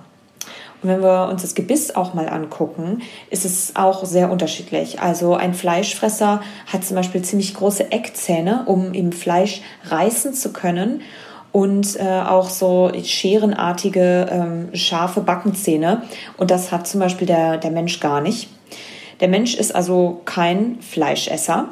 Und 0.82 0.88
wenn 0.88 1.02
wir 1.02 1.28
uns 1.28 1.42
das 1.42 1.54
Gebiss 1.54 1.94
auch 1.94 2.14
mal 2.14 2.28
angucken, 2.28 3.02
ist 3.30 3.44
es 3.44 3.76
auch 3.76 4.04
sehr 4.04 4.32
unterschiedlich. 4.32 5.00
Also 5.00 5.34
ein 5.34 5.54
Fleischfresser 5.54 6.40
hat 6.66 6.84
zum 6.84 6.96
Beispiel 6.96 7.22
ziemlich 7.22 7.54
große 7.54 7.92
Eckzähne, 7.92 8.64
um 8.66 8.92
eben 8.94 9.12
Fleisch 9.12 9.62
reißen 9.84 10.34
zu 10.34 10.52
können 10.52 11.02
und 11.52 12.00
äh, 12.00 12.22
auch 12.26 12.48
so 12.48 12.90
scherenartige 13.04 14.26
ähm, 14.30 14.74
scharfe 14.74 15.20
Backenzähne. 15.20 16.02
Und 16.36 16.50
das 16.50 16.72
hat 16.72 16.88
zum 16.88 16.98
Beispiel 16.98 17.26
der, 17.26 17.58
der 17.58 17.70
Mensch 17.70 18.00
gar 18.00 18.20
nicht. 18.20 18.48
Der 19.22 19.28
Mensch 19.28 19.54
ist 19.54 19.74
also 19.74 20.20
kein 20.24 20.78
Fleischesser 20.82 21.68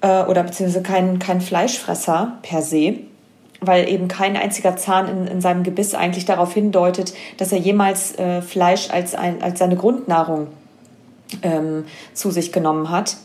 äh, 0.00 0.24
oder 0.24 0.42
beziehungsweise 0.42 0.82
kein, 0.82 1.20
kein 1.20 1.40
Fleischfresser 1.40 2.38
per 2.42 2.62
se, 2.62 2.94
weil 3.60 3.88
eben 3.88 4.08
kein 4.08 4.36
einziger 4.36 4.76
Zahn 4.76 5.08
in, 5.08 5.26
in 5.28 5.40
seinem 5.40 5.62
Gebiss 5.62 5.94
eigentlich 5.94 6.24
darauf 6.24 6.52
hindeutet, 6.52 7.14
dass 7.36 7.52
er 7.52 7.58
jemals 7.58 8.18
äh, 8.18 8.42
Fleisch 8.42 8.90
als, 8.90 9.14
ein, 9.14 9.40
als 9.40 9.60
seine 9.60 9.76
Grundnahrung 9.76 10.48
ähm, 11.42 11.84
zu 12.12 12.32
sich 12.32 12.50
genommen 12.50 12.90
hat. 12.90 13.16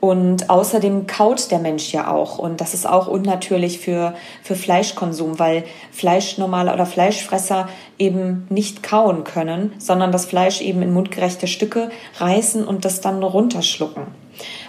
Und 0.00 0.50
außerdem 0.50 1.06
kaut 1.06 1.50
der 1.50 1.58
Mensch 1.60 1.92
ja 1.92 2.10
auch. 2.10 2.38
Und 2.38 2.60
das 2.60 2.74
ist 2.74 2.86
auch 2.86 3.06
unnatürlich 3.06 3.78
für, 3.78 4.14
für 4.42 4.54
Fleischkonsum, 4.54 5.38
weil 5.38 5.64
Fleischnormale 5.92 6.74
oder 6.74 6.84
Fleischfresser 6.84 7.68
eben 7.98 8.46
nicht 8.50 8.82
kauen 8.82 9.24
können, 9.24 9.72
sondern 9.78 10.12
das 10.12 10.26
Fleisch 10.26 10.60
eben 10.60 10.82
in 10.82 10.92
mundgerechte 10.92 11.46
Stücke 11.46 11.90
reißen 12.18 12.66
und 12.66 12.84
das 12.84 13.00
dann 13.00 13.22
runterschlucken. 13.22 14.02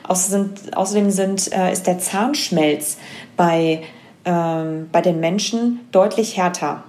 Außerdem, 0.08 0.54
außerdem 0.74 1.12
sind, 1.12 1.52
äh, 1.52 1.72
ist 1.72 1.88
der 1.88 2.00
Zahnschmelz 2.00 2.98
bei, 3.36 3.84
ähm, 4.24 4.90
bei 4.92 5.02
den 5.02 5.20
Menschen 5.20 5.82
deutlich 5.92 6.38
härter, 6.38 6.84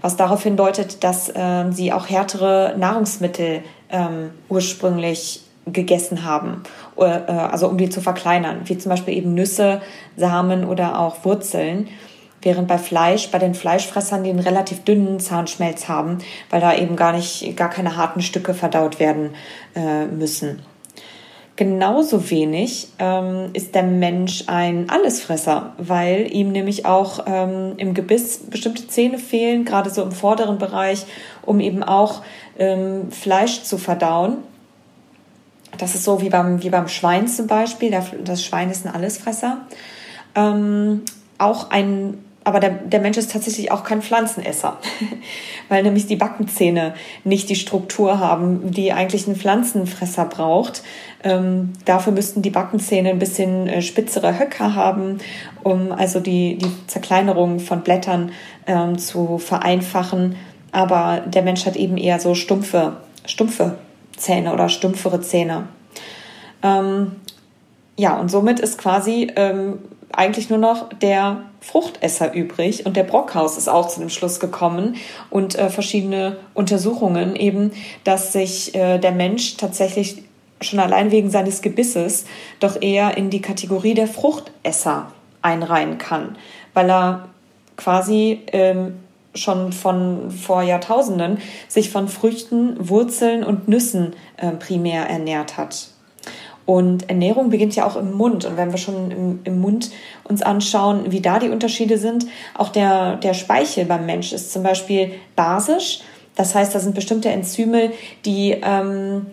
was 0.00 0.16
darauf 0.16 0.42
hindeutet, 0.42 1.02
dass 1.04 1.28
äh, 1.28 1.70
sie 1.70 1.92
auch 1.92 2.08
härtere 2.08 2.74
Nahrungsmittel 2.78 3.62
ähm, 3.90 4.30
ursprünglich 4.48 5.42
gegessen 5.66 6.24
haben, 6.24 6.62
äh, 7.00 7.32
also 7.32 7.68
um 7.68 7.78
die 7.78 7.90
zu 7.90 8.00
verkleinern, 8.00 8.62
wie 8.64 8.78
zum 8.78 8.90
Beispiel 8.90 9.14
eben 9.14 9.34
Nüsse, 9.34 9.80
Samen 10.16 10.64
oder 10.64 10.98
auch 11.00 11.24
Wurzeln. 11.24 11.88
Während 12.42 12.68
bei 12.68 12.78
Fleisch, 12.78 13.30
bei 13.30 13.38
den 13.38 13.54
Fleischfressern, 13.54 14.24
die 14.24 14.30
einen 14.30 14.38
relativ 14.38 14.82
dünnen 14.84 15.20
Zahnschmelz 15.20 15.88
haben, 15.88 16.18
weil 16.48 16.62
da 16.62 16.74
eben 16.74 16.96
gar 16.96 17.12
nicht, 17.12 17.54
gar 17.56 17.68
keine 17.68 17.98
harten 17.98 18.22
Stücke 18.22 18.54
verdaut 18.54 18.98
werden 18.98 19.30
äh, 19.74 20.06
müssen. 20.06 20.62
Genauso 21.60 22.30
wenig 22.30 22.88
ähm, 22.98 23.50
ist 23.52 23.74
der 23.74 23.82
Mensch 23.82 24.44
ein 24.46 24.88
Allesfresser, 24.88 25.74
weil 25.76 26.32
ihm 26.32 26.52
nämlich 26.52 26.86
auch 26.86 27.26
ähm, 27.26 27.74
im 27.76 27.92
Gebiss 27.92 28.38
bestimmte 28.48 28.88
Zähne 28.88 29.18
fehlen, 29.18 29.66
gerade 29.66 29.90
so 29.90 30.02
im 30.02 30.12
vorderen 30.12 30.56
Bereich, 30.56 31.04
um 31.44 31.60
eben 31.60 31.82
auch 31.82 32.22
ähm, 32.58 33.12
Fleisch 33.12 33.64
zu 33.64 33.76
verdauen. 33.76 34.38
Das 35.80 35.94
ist 35.94 36.04
so 36.04 36.20
wie 36.20 36.28
beim, 36.28 36.62
wie 36.62 36.68
beim 36.68 36.88
Schwein 36.88 37.26
zum 37.26 37.46
Beispiel. 37.46 37.90
Das 38.22 38.44
Schwein 38.44 38.70
ist 38.70 38.84
ein 38.86 38.94
Allesfresser. 38.94 39.62
Ähm, 40.34 41.02
auch 41.38 41.70
ein, 41.70 42.18
aber 42.44 42.60
der, 42.60 42.70
der 42.70 43.00
Mensch 43.00 43.16
ist 43.16 43.32
tatsächlich 43.32 43.72
auch 43.72 43.82
kein 43.82 44.02
Pflanzenesser, 44.02 44.78
weil 45.70 45.82
nämlich 45.82 46.06
die 46.06 46.16
Backenzähne 46.16 46.94
nicht 47.24 47.48
die 47.48 47.56
Struktur 47.56 48.18
haben, 48.18 48.70
die 48.72 48.92
eigentlich 48.92 49.26
ein 49.26 49.36
Pflanzenfresser 49.36 50.26
braucht. 50.26 50.82
Ähm, 51.24 51.72
dafür 51.86 52.12
müssten 52.12 52.42
die 52.42 52.50
Backenzähne 52.50 53.08
ein 53.08 53.18
bisschen 53.18 53.66
äh, 53.66 53.80
spitzere 53.80 54.38
Höcker 54.38 54.74
haben, 54.74 55.18
um 55.62 55.92
also 55.92 56.20
die, 56.20 56.58
die 56.58 56.70
Zerkleinerung 56.88 57.58
von 57.58 57.80
Blättern 57.80 58.32
ähm, 58.66 58.98
zu 58.98 59.38
vereinfachen. 59.38 60.36
Aber 60.72 61.22
der 61.26 61.42
Mensch 61.42 61.64
hat 61.64 61.76
eben 61.76 61.96
eher 61.96 62.20
so 62.20 62.34
stumpfe, 62.34 62.98
stumpfe 63.24 63.78
Zähne 64.20 64.52
oder 64.52 64.68
stumpfere 64.68 65.20
Zähne. 65.20 65.68
Ähm, 66.62 67.16
ja, 67.96 68.18
und 68.18 68.30
somit 68.30 68.60
ist 68.60 68.78
quasi 68.78 69.30
ähm, 69.36 69.78
eigentlich 70.12 70.50
nur 70.50 70.58
noch 70.58 70.88
der 70.90 71.44
Fruchtesser 71.60 72.34
übrig. 72.34 72.86
Und 72.86 72.96
der 72.96 73.04
Brockhaus 73.04 73.58
ist 73.58 73.68
auch 73.68 73.88
zu 73.88 74.00
dem 74.00 74.08
Schluss 74.08 74.40
gekommen 74.40 74.96
und 75.28 75.58
äh, 75.58 75.70
verschiedene 75.70 76.38
Untersuchungen 76.54 77.36
eben, 77.36 77.72
dass 78.04 78.32
sich 78.32 78.74
äh, 78.74 78.98
der 78.98 79.12
Mensch 79.12 79.56
tatsächlich 79.56 80.22
schon 80.60 80.78
allein 80.78 81.10
wegen 81.10 81.30
seines 81.30 81.62
Gebisses 81.62 82.26
doch 82.58 82.80
eher 82.80 83.16
in 83.16 83.30
die 83.30 83.40
Kategorie 83.40 83.94
der 83.94 84.06
Fruchtesser 84.06 85.12
einreihen 85.42 85.98
kann, 85.98 86.36
weil 86.74 86.90
er 86.90 87.28
quasi 87.76 88.40
ähm, 88.52 88.96
schon 89.34 89.72
von 89.72 90.30
vor 90.30 90.62
Jahrtausenden 90.62 91.38
sich 91.68 91.90
von 91.90 92.08
Früchten, 92.08 92.76
Wurzeln 92.88 93.44
und 93.44 93.68
Nüssen 93.68 94.14
äh, 94.36 94.50
primär 94.52 95.08
ernährt 95.08 95.56
hat. 95.56 95.88
Und 96.66 97.08
Ernährung 97.08 97.50
beginnt 97.50 97.74
ja 97.74 97.86
auch 97.86 97.96
im 97.96 98.12
Mund. 98.12 98.44
Und 98.44 98.56
wenn 98.56 98.70
wir 98.70 98.78
schon 98.78 99.10
im, 99.10 99.40
im, 99.44 99.60
Mund 99.60 99.90
uns 100.24 100.42
anschauen, 100.42 101.10
wie 101.10 101.20
da 101.20 101.38
die 101.38 101.48
Unterschiede 101.48 101.98
sind, 101.98 102.26
auch 102.56 102.68
der, 102.68 103.16
der 103.16 103.34
Speichel 103.34 103.86
beim 103.86 104.06
Mensch 104.06 104.32
ist 104.32 104.52
zum 104.52 104.62
Beispiel 104.62 105.12
basisch. 105.34 106.02
Das 106.36 106.54
heißt, 106.54 106.74
da 106.74 106.78
sind 106.78 106.94
bestimmte 106.94 107.28
Enzyme, 107.28 107.90
die 108.24 108.56
ähm, 108.62 109.26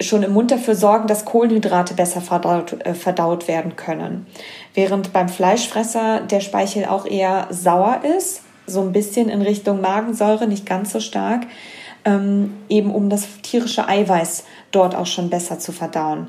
schon 0.00 0.22
im 0.22 0.32
Mund 0.32 0.52
dafür 0.52 0.76
sorgen, 0.76 1.08
dass 1.08 1.24
Kohlenhydrate 1.24 1.94
besser 1.94 2.20
verdaut, 2.20 2.76
äh, 2.84 2.94
verdaut 2.94 3.48
werden 3.48 3.74
können. 3.74 4.26
Während 4.74 5.12
beim 5.12 5.28
Fleischfresser 5.28 6.20
der 6.20 6.40
Speichel 6.40 6.84
auch 6.84 7.06
eher 7.06 7.48
sauer 7.50 8.02
ist 8.18 8.42
so 8.68 8.80
ein 8.80 8.92
bisschen 8.92 9.28
in 9.28 9.42
Richtung 9.42 9.80
Magensäure, 9.80 10.46
nicht 10.46 10.66
ganz 10.66 10.92
so 10.92 11.00
stark, 11.00 11.46
ähm, 12.04 12.54
eben 12.68 12.94
um 12.94 13.10
das 13.10 13.26
tierische 13.42 13.88
Eiweiß 13.88 14.44
dort 14.70 14.94
auch 14.94 15.06
schon 15.06 15.30
besser 15.30 15.58
zu 15.58 15.72
verdauen. 15.72 16.28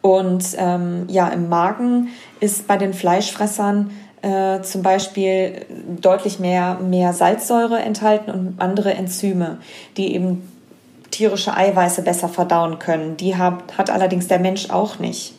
Und 0.00 0.44
ähm, 0.58 1.06
ja, 1.08 1.28
im 1.28 1.48
Magen 1.48 2.08
ist 2.40 2.66
bei 2.66 2.76
den 2.76 2.92
Fleischfressern 2.92 3.90
äh, 4.20 4.60
zum 4.62 4.82
Beispiel 4.82 5.64
deutlich 6.00 6.38
mehr, 6.38 6.74
mehr 6.74 7.12
Salzsäure 7.12 7.78
enthalten 7.78 8.30
und 8.30 8.54
andere 8.58 8.92
Enzyme, 8.94 9.58
die 9.96 10.14
eben 10.14 10.46
tierische 11.10 11.56
Eiweiße 11.56 12.02
besser 12.02 12.28
verdauen 12.28 12.78
können. 12.78 13.16
Die 13.16 13.36
hat, 13.36 13.78
hat 13.78 13.88
allerdings 13.90 14.26
der 14.28 14.40
Mensch 14.40 14.70
auch 14.70 14.98
nicht. 14.98 15.34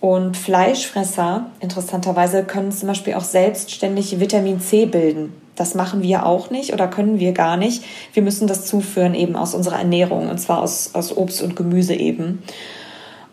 Und 0.00 0.36
Fleischfresser, 0.36 1.50
interessanterweise, 1.60 2.44
können 2.44 2.72
zum 2.72 2.88
Beispiel 2.88 3.14
auch 3.14 3.24
selbstständig 3.24 4.18
Vitamin 4.18 4.60
C 4.60 4.86
bilden. 4.86 5.34
Das 5.56 5.74
machen 5.74 6.02
wir 6.02 6.24
auch 6.24 6.48
nicht 6.48 6.72
oder 6.72 6.88
können 6.88 7.18
wir 7.18 7.32
gar 7.32 7.58
nicht. 7.58 7.84
Wir 8.14 8.22
müssen 8.22 8.46
das 8.46 8.64
zuführen 8.64 9.14
eben 9.14 9.36
aus 9.36 9.54
unserer 9.54 9.78
Ernährung 9.78 10.30
und 10.30 10.38
zwar 10.38 10.62
aus, 10.62 10.94
aus 10.94 11.14
Obst 11.14 11.42
und 11.42 11.54
Gemüse 11.54 11.94
eben. 11.94 12.42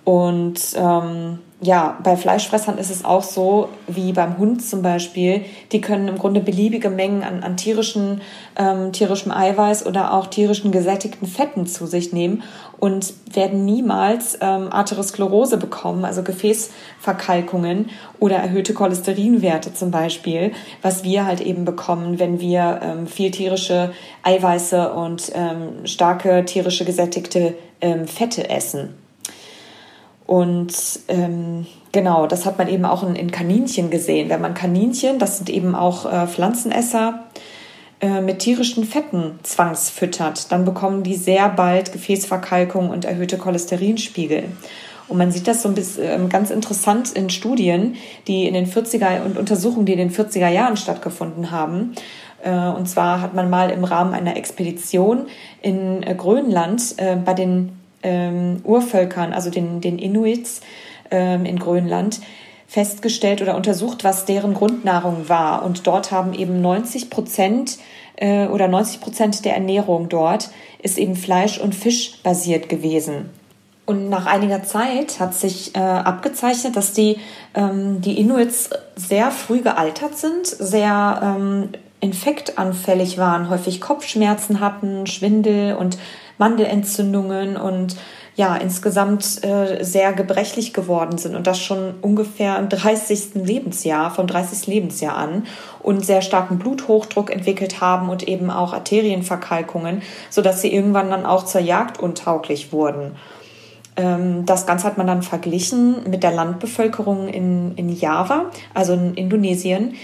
Und 0.03 0.59
ähm, 0.75 1.39
ja, 1.59 1.97
bei 2.03 2.15
Fleischfressern 2.15 2.77
ist 2.77 2.91
es 2.91 3.03
auch 3.03 3.23
so, 3.23 3.69
wie 3.87 4.13
beim 4.13 4.37
Hund 4.37 4.63
zum 4.63 4.83
Beispiel, 4.83 5.43
die 5.71 5.81
können 5.81 6.07
im 6.07 6.19
Grunde 6.19 6.39
beliebige 6.39 6.91
Mengen 6.91 7.23
an, 7.23 7.41
an 7.41 7.57
tierischen, 7.57 8.21
ähm, 8.57 8.91
tierischem 8.91 9.31
Eiweiß 9.31 9.87
oder 9.87 10.13
auch 10.13 10.27
tierischen 10.27 10.71
gesättigten 10.71 11.27
Fetten 11.27 11.65
zu 11.65 11.87
sich 11.87 12.13
nehmen 12.13 12.43
und 12.79 13.11
werden 13.33 13.65
niemals 13.65 14.37
ähm, 14.39 14.71
Atherosklerose 14.71 15.57
bekommen, 15.57 16.05
also 16.05 16.21
Gefäßverkalkungen 16.21 17.89
oder 18.19 18.35
erhöhte 18.35 18.75
Cholesterinwerte 18.75 19.73
zum 19.73 19.89
Beispiel, 19.89 20.51
was 20.83 21.03
wir 21.03 21.25
halt 21.25 21.41
eben 21.41 21.65
bekommen, 21.65 22.19
wenn 22.19 22.39
wir 22.39 22.81
ähm, 22.83 23.07
viel 23.07 23.31
tierische 23.31 23.93
Eiweiße 24.21 24.93
und 24.93 25.31
ähm, 25.33 25.87
starke 25.87 26.45
tierische 26.45 26.85
gesättigte 26.85 27.55
ähm, 27.81 28.07
Fette 28.07 28.47
essen. 28.47 29.06
Und 30.27 30.73
ähm, 31.07 31.65
genau, 31.93 32.27
das 32.27 32.45
hat 32.45 32.57
man 32.57 32.67
eben 32.67 32.85
auch 32.85 33.01
in, 33.07 33.15
in, 33.15 33.31
Kaninchen 33.31 33.89
gesehen. 33.89 34.29
Wenn 34.29 34.41
man 34.41 34.53
Kaninchen, 34.53 35.19
das 35.19 35.37
sind 35.37 35.49
eben 35.49 35.73
auch 35.73 36.05
äh, 36.05 36.27
Pflanzenesser, 36.27 37.23
äh, 38.01 38.21
mit 38.21 38.39
tierischen 38.39 38.83
Fetten 38.83 39.39
zwangsfüttert, 39.41 40.51
dann 40.51 40.65
bekommen 40.65 41.01
die 41.01 41.15
sehr 41.15 41.49
bald 41.49 41.93
Gefäßverkalkung 41.93 42.89
und 42.89 43.05
erhöhte 43.05 43.37
Cholesterinspiegel. 43.37 44.43
Und 45.07 45.17
man 45.17 45.31
sieht 45.31 45.47
das 45.47 45.63
so 45.63 45.69
ein 45.69 45.75
bisschen 45.75 46.25
äh, 46.25 46.29
ganz 46.29 46.51
interessant 46.51 47.13
in 47.13 47.29
Studien, 47.29 47.95
die 48.27 48.47
in 48.47 48.53
den 48.53 48.67
40er 48.67 49.23
und 49.23 49.37
Untersuchungen, 49.37 49.85
die 49.85 49.93
in 49.93 49.99
den 49.99 50.11
40er 50.11 50.49
Jahren 50.49 50.75
stattgefunden 50.75 51.51
haben. 51.51 51.93
Äh, 52.43 52.51
und 52.51 52.87
zwar 52.87 53.21
hat 53.21 53.33
man 53.33 53.49
mal 53.49 53.69
im 53.69 53.83
Rahmen 53.83 54.13
einer 54.13 54.35
Expedition 54.35 55.27
in 55.61 56.03
äh, 56.03 56.13
Grönland 56.15 56.95
äh, 56.97 57.15
bei 57.15 57.33
den 57.33 57.76
ähm, 58.07 58.61
Urvölkern, 58.63 59.33
also 59.33 59.49
den, 59.49 59.81
den 59.81 59.99
Inuits 59.99 60.61
ähm, 61.11 61.45
in 61.45 61.59
Grönland, 61.59 62.21
festgestellt 62.67 63.41
oder 63.41 63.55
untersucht, 63.55 64.03
was 64.03 64.25
deren 64.25 64.53
Grundnahrung 64.53 65.29
war. 65.29 65.63
Und 65.63 65.87
dort 65.87 66.11
haben 66.11 66.33
eben 66.33 66.61
90 66.61 67.09
Prozent 67.09 67.77
äh, 68.17 68.47
oder 68.47 68.67
90 68.67 69.01
Prozent 69.01 69.45
der 69.45 69.55
Ernährung 69.55 70.09
dort 70.09 70.49
ist 70.81 70.97
eben 70.97 71.15
Fleisch- 71.15 71.59
und 71.59 71.75
Fisch 71.75 72.21
basiert 72.23 72.69
gewesen. 72.69 73.29
Und 73.85 74.09
nach 74.09 74.25
einiger 74.25 74.63
Zeit 74.63 75.19
hat 75.19 75.33
sich 75.33 75.73
äh, 75.75 75.79
abgezeichnet, 75.79 76.75
dass 76.75 76.91
die, 76.91 77.17
ähm, 77.55 78.01
die 78.01 78.19
Inuits 78.19 78.69
sehr 78.95 79.31
früh 79.31 79.61
gealtert 79.61 80.17
sind, 80.17 80.45
sehr 80.45 81.21
ähm, 81.23 81.69
infektanfällig 81.99 83.17
waren, 83.17 83.49
häufig 83.49 83.81
Kopfschmerzen 83.81 84.59
hatten, 84.59 85.07
Schwindel 85.07 85.75
und 85.75 85.97
Mandelentzündungen 86.37 87.57
und 87.57 87.95
ja, 88.35 88.55
insgesamt 88.55 89.43
äh, 89.43 89.83
sehr 89.83 90.13
gebrechlich 90.13 90.71
geworden 90.71 91.17
sind 91.17 91.35
und 91.35 91.47
das 91.47 91.59
schon 91.59 91.95
ungefähr 92.03 92.59
im 92.59 92.69
30. 92.69 93.33
Lebensjahr, 93.33 94.11
vom 94.11 94.27
30. 94.27 94.67
Lebensjahr 94.67 95.17
an 95.17 95.47
und 95.81 96.05
sehr 96.05 96.21
starken 96.21 96.59
Bluthochdruck 96.59 97.31
entwickelt 97.31 97.81
haben 97.81 98.09
und 98.09 98.27
eben 98.27 98.51
auch 98.51 98.73
Arterienverkalkungen, 98.73 100.03
sodass 100.29 100.61
sie 100.61 100.71
irgendwann 100.71 101.09
dann 101.09 101.25
auch 101.25 101.45
zur 101.45 101.61
Jagd 101.61 101.99
untauglich 101.99 102.71
wurden. 102.71 103.15
Ähm, 103.95 104.45
das 104.45 104.67
Ganze 104.67 104.85
hat 104.85 104.99
man 104.99 105.07
dann 105.07 105.23
verglichen 105.23 106.07
mit 106.07 106.21
der 106.21 106.31
Landbevölkerung 106.31 107.27
in, 107.27 107.73
in 107.75 107.89
Java, 107.89 108.51
also 108.75 108.93
in 108.93 109.15
Indonesien, 109.15 109.95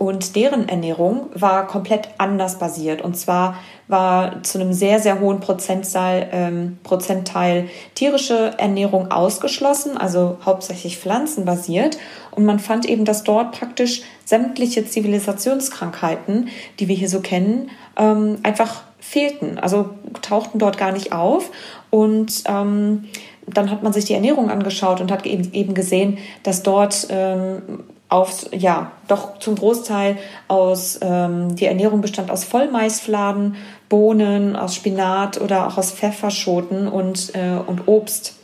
und 0.00 0.34
deren 0.34 0.66
Ernährung 0.66 1.26
war 1.34 1.66
komplett 1.66 2.08
anders 2.16 2.58
basiert. 2.58 3.02
Und 3.02 3.18
zwar 3.18 3.56
war 3.86 4.42
zu 4.42 4.58
einem 4.58 4.72
sehr, 4.72 4.98
sehr 4.98 5.20
hohen 5.20 5.42
ähm, 5.42 6.78
Prozentteil 6.82 7.68
tierische 7.94 8.54
Ernährung 8.56 9.10
ausgeschlossen, 9.10 9.98
also 9.98 10.38
hauptsächlich 10.42 10.96
pflanzenbasiert. 10.96 11.98
Und 12.30 12.46
man 12.46 12.60
fand 12.60 12.86
eben, 12.86 13.04
dass 13.04 13.24
dort 13.24 13.52
praktisch 13.52 14.00
sämtliche 14.24 14.86
Zivilisationskrankheiten, 14.86 16.48
die 16.78 16.88
wir 16.88 16.96
hier 16.96 17.10
so 17.10 17.20
kennen, 17.20 17.68
ähm, 17.98 18.38
einfach 18.42 18.84
fehlten. 19.00 19.58
Also 19.58 19.90
tauchten 20.22 20.58
dort 20.58 20.78
gar 20.78 20.92
nicht 20.92 21.12
auf. 21.12 21.50
Und 21.90 22.44
ähm, 22.46 23.04
dann 23.46 23.70
hat 23.70 23.82
man 23.82 23.92
sich 23.92 24.06
die 24.06 24.14
Ernährung 24.14 24.48
angeschaut 24.48 25.02
und 25.02 25.12
hat 25.12 25.26
eben 25.26 25.74
gesehen, 25.74 26.16
dass 26.42 26.62
dort 26.62 27.06
ähm, 27.10 27.82
auf, 28.10 28.46
ja, 28.52 28.90
doch 29.08 29.38
zum 29.38 29.54
Großteil 29.54 30.18
aus, 30.48 30.98
ähm, 31.00 31.54
die 31.54 31.66
Ernährung 31.66 32.00
bestand 32.00 32.30
aus 32.30 32.44
Vollmaisfladen, 32.44 33.56
Bohnen, 33.88 34.56
aus 34.56 34.74
Spinat 34.74 35.40
oder 35.40 35.68
auch 35.68 35.78
aus 35.78 35.92
Pfefferschoten 35.92 36.88
und, 36.88 37.34
äh, 37.34 37.56
und 37.64 37.86
Obst. 37.86 38.34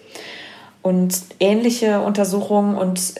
Und 0.82 1.20
ähnliche 1.40 2.00
Untersuchungen 2.00 2.76
und 2.76 3.14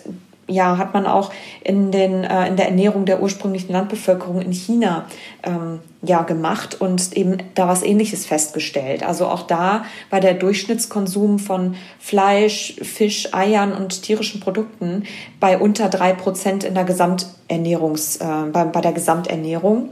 ja, 0.49 0.79
hat 0.79 0.95
man 0.95 1.07
auch 1.07 1.33
in, 1.65 1.91
den, 1.91 2.23
äh, 2.25 2.47
in 2.47 2.57
der 2.57 2.67
Ernährung 2.67 3.05
der 3.05 3.21
ursprünglichen 3.21 3.73
Landbevölkerung 3.73 4.41
in 4.41 4.53
China 4.53 5.07
ähm, 5.43 5.81
ja, 6.03 6.23
gemacht 6.23 6.81
und 6.81 7.17
eben 7.17 7.39
da 7.55 7.67
was 7.67 7.83
Ähnliches 7.83 8.27
festgestellt. 8.27 9.03
Also 9.03 9.27
auch 9.27 9.43
da 9.43 9.85
war 10.11 10.21
der 10.21 10.35
Durchschnittskonsum 10.35 11.39
von 11.41 11.75
Fleisch, 11.99 12.77
Fisch, 12.81 13.35
Eiern 13.35 13.73
und 13.73 14.03
tierischen 14.03 14.41
Produkten 14.41 15.05
bei 15.41 15.59
unter 15.59 15.89
drei 15.89 16.13
Prozent 16.13 16.63
in 16.63 16.75
der 16.75 16.85
Gesamternährungs, 16.85 18.17
äh, 18.19 18.27
bei, 18.53 18.65
bei 18.65 18.81
der 18.81 18.93
Gesamternährung. 18.93 19.91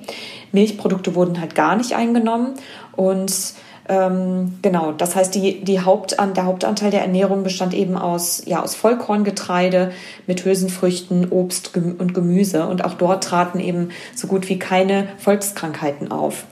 Milchprodukte 0.52 1.16
wurden 1.16 1.40
halt 1.40 1.56
gar 1.56 1.74
nicht 1.74 1.94
eingenommen 1.96 2.54
und 2.94 3.54
ähm, 3.86 4.58
genau, 4.62 4.92
das 4.92 5.14
heißt, 5.14 5.34
die, 5.34 5.62
die 5.62 5.80
Hauptan 5.80 6.32
der 6.32 6.46
Hauptanteil 6.46 6.90
der 6.90 7.02
Ernährung 7.02 7.42
bestand 7.42 7.74
eben 7.74 7.96
aus, 7.96 8.42
ja, 8.46 8.62
aus 8.62 8.74
Vollkorngetreide 8.74 9.92
mit 10.26 10.44
Hülsenfrüchten, 10.44 11.30
Obst 11.30 11.76
und 11.76 12.14
Gemüse. 12.14 12.66
Und 12.66 12.84
auch 12.84 12.94
dort 12.94 13.24
traten 13.24 13.60
eben 13.60 13.90
so 14.14 14.26
gut 14.26 14.48
wie 14.48 14.58
keine 14.58 15.08
Volkskrankheiten 15.18 16.10
auf. 16.10 16.46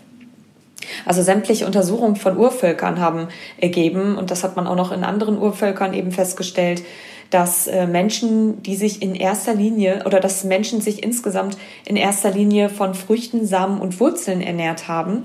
Also 1.07 1.23
sämtliche 1.23 1.65
Untersuchungen 1.65 2.17
von 2.17 2.37
Urvölkern 2.37 3.01
haben 3.01 3.29
ergeben, 3.57 4.17
und 4.17 4.31
das 4.31 4.45
hat 4.45 4.57
man 4.57 4.67
auch 4.67 4.77
noch 4.77 4.93
in 4.93 5.05
anderen 5.05 5.39
Urvölkern 5.39 5.95
eben 5.95 6.13
festgestellt, 6.13 6.83
dass 7.31 7.67
äh, 7.67 7.87
Menschen, 7.87 8.63
die 8.63 8.77
sich 8.77 9.01
in 9.01 9.15
erster 9.15 9.55
Linie 9.55 10.03
oder 10.05 10.21
dass 10.21 10.45
Menschen 10.45 10.83
sich 10.83 11.03
insgesamt 11.03 11.57
in 11.87 11.97
erster 11.97 12.31
Linie 12.31 12.69
von 12.69 12.95
Früchten, 12.95 13.47
Samen 13.47 13.81
und 13.81 14.01
Wurzeln 14.01 14.43
ernährt 14.43 14.87
haben, 14.87 15.23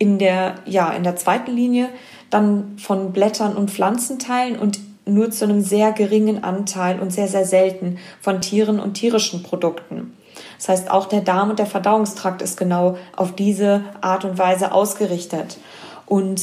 in 0.00 0.18
der, 0.18 0.54
ja, 0.64 0.90
in 0.92 1.04
der 1.04 1.14
zweiten 1.14 1.52
Linie 1.52 1.90
dann 2.30 2.78
von 2.78 3.12
Blättern 3.12 3.54
und 3.54 3.70
Pflanzenteilen 3.70 4.58
und 4.58 4.80
nur 5.04 5.30
zu 5.30 5.44
einem 5.44 5.60
sehr 5.60 5.92
geringen 5.92 6.42
Anteil 6.42 6.98
und 7.00 7.12
sehr, 7.12 7.28
sehr 7.28 7.44
selten 7.44 7.98
von 8.20 8.40
Tieren 8.40 8.80
und 8.80 8.94
tierischen 8.94 9.42
Produkten. 9.42 10.16
Das 10.56 10.70
heißt, 10.70 10.90
auch 10.90 11.06
der 11.06 11.20
Darm 11.20 11.50
und 11.50 11.58
der 11.58 11.66
Verdauungstrakt 11.66 12.40
ist 12.40 12.56
genau 12.56 12.96
auf 13.14 13.34
diese 13.34 13.82
Art 14.00 14.24
und 14.24 14.38
Weise 14.38 14.72
ausgerichtet. 14.72 15.58
Und 16.06 16.40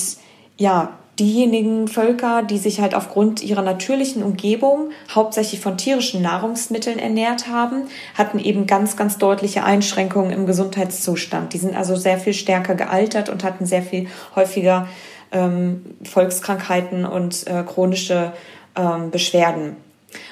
ja, 0.58 0.92
diejenigen 1.20 1.88
Völker, 1.88 2.44
die 2.44 2.58
sich 2.58 2.80
halt 2.80 2.94
aufgrund 2.94 3.42
ihrer 3.42 3.62
natürlichen 3.62 4.24
Umgebung 4.24 4.92
hauptsächlich 5.14 5.60
von 5.60 5.78
tierischen 5.78 6.22
Nahrungsmitteln 6.22 7.00
ernährt 7.00 7.48
haben, 7.48 7.84
hatten 8.16 8.40
eben 8.40 8.68
ganz, 8.68 8.96
ganz 8.96 9.18
deutliche 9.18 9.64
Einschränkungen 9.64 10.32
im 10.32 10.46
Gesundheitszustand. 10.46 11.54
Die 11.54 11.58
sind 11.58 11.76
also 11.76 11.96
sehr 11.96 12.20
viel 12.20 12.34
stärker 12.34 12.76
gealtert 12.76 13.30
und 13.30 13.44
hatten 13.44 13.66
sehr 13.66 13.82
viel 13.82 14.08
häufiger 14.36 14.88
ähm, 15.32 15.84
Volkskrankheiten 16.04 17.06
und 17.06 17.48
äh, 17.48 17.64
chronische 17.64 18.34
ähm, 18.76 19.10
Beschwerden. 19.10 19.76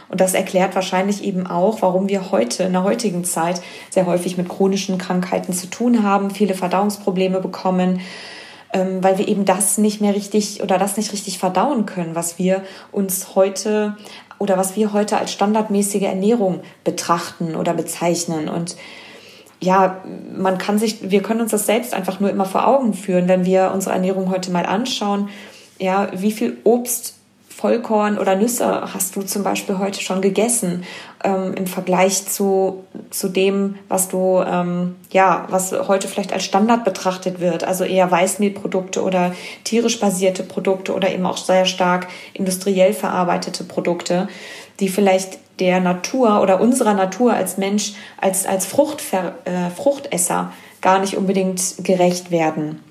Und 0.07 0.21
das 0.21 0.33
erklärt 0.33 0.75
wahrscheinlich 0.75 1.23
eben 1.23 1.47
auch, 1.47 1.81
warum 1.81 2.07
wir 2.07 2.31
heute 2.31 2.63
in 2.63 2.73
der 2.73 2.83
heutigen 2.83 3.23
Zeit 3.23 3.61
sehr 3.89 4.05
häufig 4.05 4.37
mit 4.37 4.47
chronischen 4.47 4.97
Krankheiten 4.97 5.51
zu 5.51 5.67
tun 5.67 6.03
haben, 6.03 6.31
viele 6.31 6.53
Verdauungsprobleme 6.53 7.41
bekommen, 7.41 8.01
ähm, 8.73 9.03
weil 9.03 9.17
wir 9.17 9.27
eben 9.27 9.45
das 9.45 9.77
nicht 9.77 10.01
mehr 10.01 10.15
richtig 10.15 10.61
oder 10.61 10.77
das 10.77 10.97
nicht 10.97 11.11
richtig 11.13 11.39
verdauen 11.39 11.85
können, 11.85 12.15
was 12.15 12.37
wir 12.37 12.63
uns 12.91 13.35
heute 13.35 13.95
oder 14.39 14.57
was 14.57 14.75
wir 14.75 14.93
heute 14.93 15.17
als 15.17 15.31
standardmäßige 15.31 16.03
Ernährung 16.03 16.61
betrachten 16.83 17.55
oder 17.55 17.73
bezeichnen. 17.73 18.49
Und 18.49 18.75
ja, 19.61 20.03
man 20.35 20.57
kann 20.57 20.77
sich, 20.77 21.09
wir 21.09 21.21
können 21.21 21.41
uns 21.41 21.51
das 21.51 21.65
selbst 21.65 21.93
einfach 21.93 22.19
nur 22.19 22.29
immer 22.29 22.45
vor 22.45 22.67
Augen 22.67 22.93
führen, 22.93 23.27
wenn 23.27 23.45
wir 23.45 23.71
unsere 23.73 23.95
Ernährung 23.95 24.29
heute 24.29 24.51
mal 24.51 24.65
anschauen. 24.65 25.29
Ja, 25.79 26.09
wie 26.13 26.31
viel 26.31 26.57
Obst 26.63 27.15
Vollkorn 27.55 28.17
oder 28.17 28.35
Nüsse 28.35 28.93
hast 28.93 29.15
du 29.15 29.21
zum 29.21 29.43
Beispiel 29.43 29.77
heute 29.77 30.01
schon 30.01 30.21
gegessen 30.21 30.83
ähm, 31.25 31.53
im 31.55 31.67
Vergleich 31.67 32.27
zu, 32.27 32.83
zu 33.09 33.29
dem, 33.29 33.75
was 33.89 34.07
du, 34.07 34.43
ähm, 34.45 34.95
ja, 35.11 35.45
was 35.49 35.71
heute 35.71 36.07
vielleicht 36.07 36.31
als 36.31 36.45
Standard 36.45 36.85
betrachtet 36.85 37.39
wird, 37.39 37.63
also 37.63 37.83
eher 37.83 38.09
Weißmehlprodukte 38.09 39.01
oder 39.01 39.33
tierisch 39.63 39.99
basierte 39.99 40.43
Produkte 40.43 40.93
oder 40.93 41.11
eben 41.11 41.25
auch 41.25 41.37
sehr 41.37 41.65
stark 41.65 42.07
industriell 42.33 42.93
verarbeitete 42.93 43.63
Produkte, 43.63 44.27
die 44.79 44.89
vielleicht 44.89 45.39
der 45.59 45.79
Natur 45.79 46.41
oder 46.41 46.61
unserer 46.61 46.93
Natur 46.93 47.33
als 47.33 47.57
Mensch, 47.57 47.93
als, 48.19 48.45
als 48.45 48.65
Fruchtver 48.65 49.35
äh, 49.45 49.69
Fruchtesser 49.69 50.51
gar 50.81 50.99
nicht 50.99 51.17
unbedingt 51.17 51.83
gerecht 51.83 52.29
werden. 52.29 52.83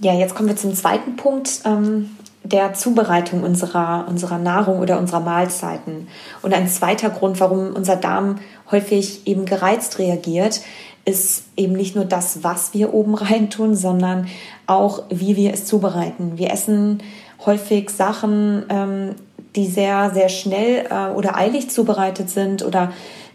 Ja, 0.00 0.14
jetzt 0.14 0.34
kommen 0.34 0.48
wir 0.48 0.56
zum 0.56 0.74
zweiten 0.74 1.16
Punkt, 1.16 1.60
ähm, 1.64 2.16
der 2.48 2.74
Zubereitung 2.74 3.42
unserer, 3.42 4.06
unserer 4.08 4.38
Nahrung 4.38 4.80
oder 4.80 4.98
unserer 4.98 5.20
Mahlzeiten. 5.20 6.08
Und 6.42 6.54
ein 6.54 6.68
zweiter 6.68 7.10
Grund, 7.10 7.40
warum 7.40 7.74
unser 7.74 7.96
Darm 7.96 8.36
häufig 8.70 9.26
eben 9.26 9.46
gereizt 9.46 9.98
reagiert, 9.98 10.60
ist 11.04 11.44
eben 11.56 11.74
nicht 11.74 11.94
nur 11.94 12.04
das, 12.04 12.42
was 12.42 12.74
wir 12.74 12.92
oben 12.92 13.14
rein 13.16 13.50
tun, 13.50 13.74
sondern 13.74 14.26
auch, 14.66 15.04
wie 15.08 15.36
wir 15.36 15.54
es 15.54 15.64
zubereiten. 15.64 16.32
Wir 16.36 16.52
essen 16.52 17.02
häufig 17.44 17.90
Sachen, 17.90 18.64
ähm, 18.68 19.14
die 19.54 19.66
sehr, 19.66 20.10
sehr 20.12 20.28
schnell 20.28 20.86
äh, 20.90 21.14
oder 21.14 21.36
eilig 21.36 21.70
zubereitet 21.70 22.28
sind 22.28 22.62
oder 22.62 22.92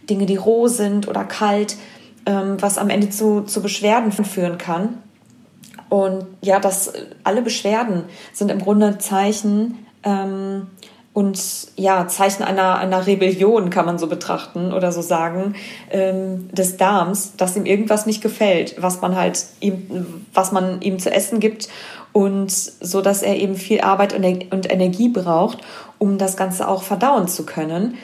Dinge, 0.10 0.26
die 0.26 0.36
roh 0.36 0.68
sind 0.68 1.08
oder 1.08 1.24
kalt, 1.24 1.78
ähm, 2.26 2.58
was 2.60 2.78
am 2.78 2.90
Ende 2.90 3.10
zu, 3.10 3.42
zu 3.42 3.62
Beschwerden 3.62 4.12
führen 4.12 4.58
kann. 4.58 5.02
Und 5.92 6.26
ja, 6.40 6.62
das 6.62 6.94
alle 7.26 7.42
Beschwerden 7.42 8.06
sind 8.32 8.50
im 8.50 8.60
Grunde 8.60 8.98
Zeichen 9.00 9.86
ähm, 10.04 10.68
und 11.12 11.38
ja, 11.76 12.08
Zeichen 12.08 12.44
einer, 12.44 12.78
einer 12.78 13.06
Rebellion 13.06 13.70
kann 13.70 13.86
man 13.86 14.00
so 14.00 14.08
betrachten 14.08 14.72
oder 14.72 14.94
so 14.94 15.02
sagen, 15.02 15.56
ähm, 15.90 16.48
des 16.54 16.78
Darms, 16.78 17.36
dass 17.36 17.58
ihm 17.58 17.66
irgendwas 17.66 18.06
nicht 18.06 18.22
gefällt, 18.22 18.82
was 18.82 19.02
man 19.02 19.18
halt 19.18 19.44
ihm, 19.60 20.26
was 20.34 20.54
man 20.54 20.82
ihm 20.82 20.98
zu 20.98 21.12
essen 21.12 21.42
gibt 21.42 21.68
und 22.14 22.52
so, 22.52 23.02
dass 23.02 23.22
er 23.22 23.36
eben 23.36 23.56
viel 23.56 23.82
Arbeit 23.82 24.14
und, 24.14 24.24
und 24.54 24.72
Energie 24.72 25.10
braucht, 25.10 25.58
um 25.98 26.18
das 26.18 26.38
Ganze 26.38 26.70
auch 26.70 26.84
verdauen 26.84 27.28
zu 27.28 27.46
können. 27.46 27.98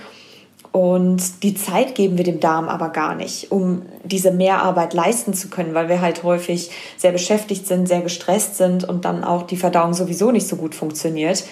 Und 0.78 1.42
die 1.42 1.56
Zeit 1.56 1.96
geben 1.96 2.20
wir 2.20 2.24
dem 2.24 2.40
Darm 2.40 2.70
aber 2.70 2.90
gar 2.90 3.16
nicht, 3.16 3.52
um 3.52 3.82
diese 4.04 4.30
Mehrarbeit 4.30 4.94
leisten 4.94 5.34
zu 5.34 5.50
können, 5.50 5.74
weil 5.74 5.90
wir 5.90 6.02
halt 6.02 6.22
häufig 6.22 6.70
sehr 6.98 7.12
beschäftigt 7.12 7.66
sind, 7.66 7.88
sehr 7.88 8.02
gestresst 8.02 8.58
sind 8.58 8.84
und 8.84 9.04
dann 9.04 9.24
auch 9.24 9.42
die 9.42 9.58
Verdauung 9.58 9.96
sowieso 9.96 10.30
nicht 10.30 10.48
so 10.48 10.56
gut 10.56 10.76
funktioniert. 10.76 11.46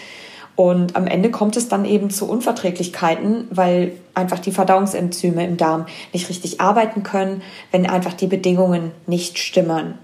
Und 0.56 0.96
am 0.96 1.08
Ende 1.08 1.32
kommt 1.32 1.58
es 1.58 1.68
dann 1.68 1.86
eben 1.86 2.12
zu 2.12 2.30
Unverträglichkeiten, 2.30 3.48
weil 3.50 3.94
einfach 4.14 4.38
die 4.38 4.52
Verdauungsenzyme 4.52 5.44
im 5.44 5.58
Darm 5.58 5.88
nicht 6.14 6.30
richtig 6.30 6.62
arbeiten 6.62 7.02
können, 7.02 7.42
wenn 7.72 7.90
einfach 7.90 8.14
die 8.14 8.28
Bedingungen 8.28 8.92
nicht 9.08 9.40
stimmen. 9.40 9.98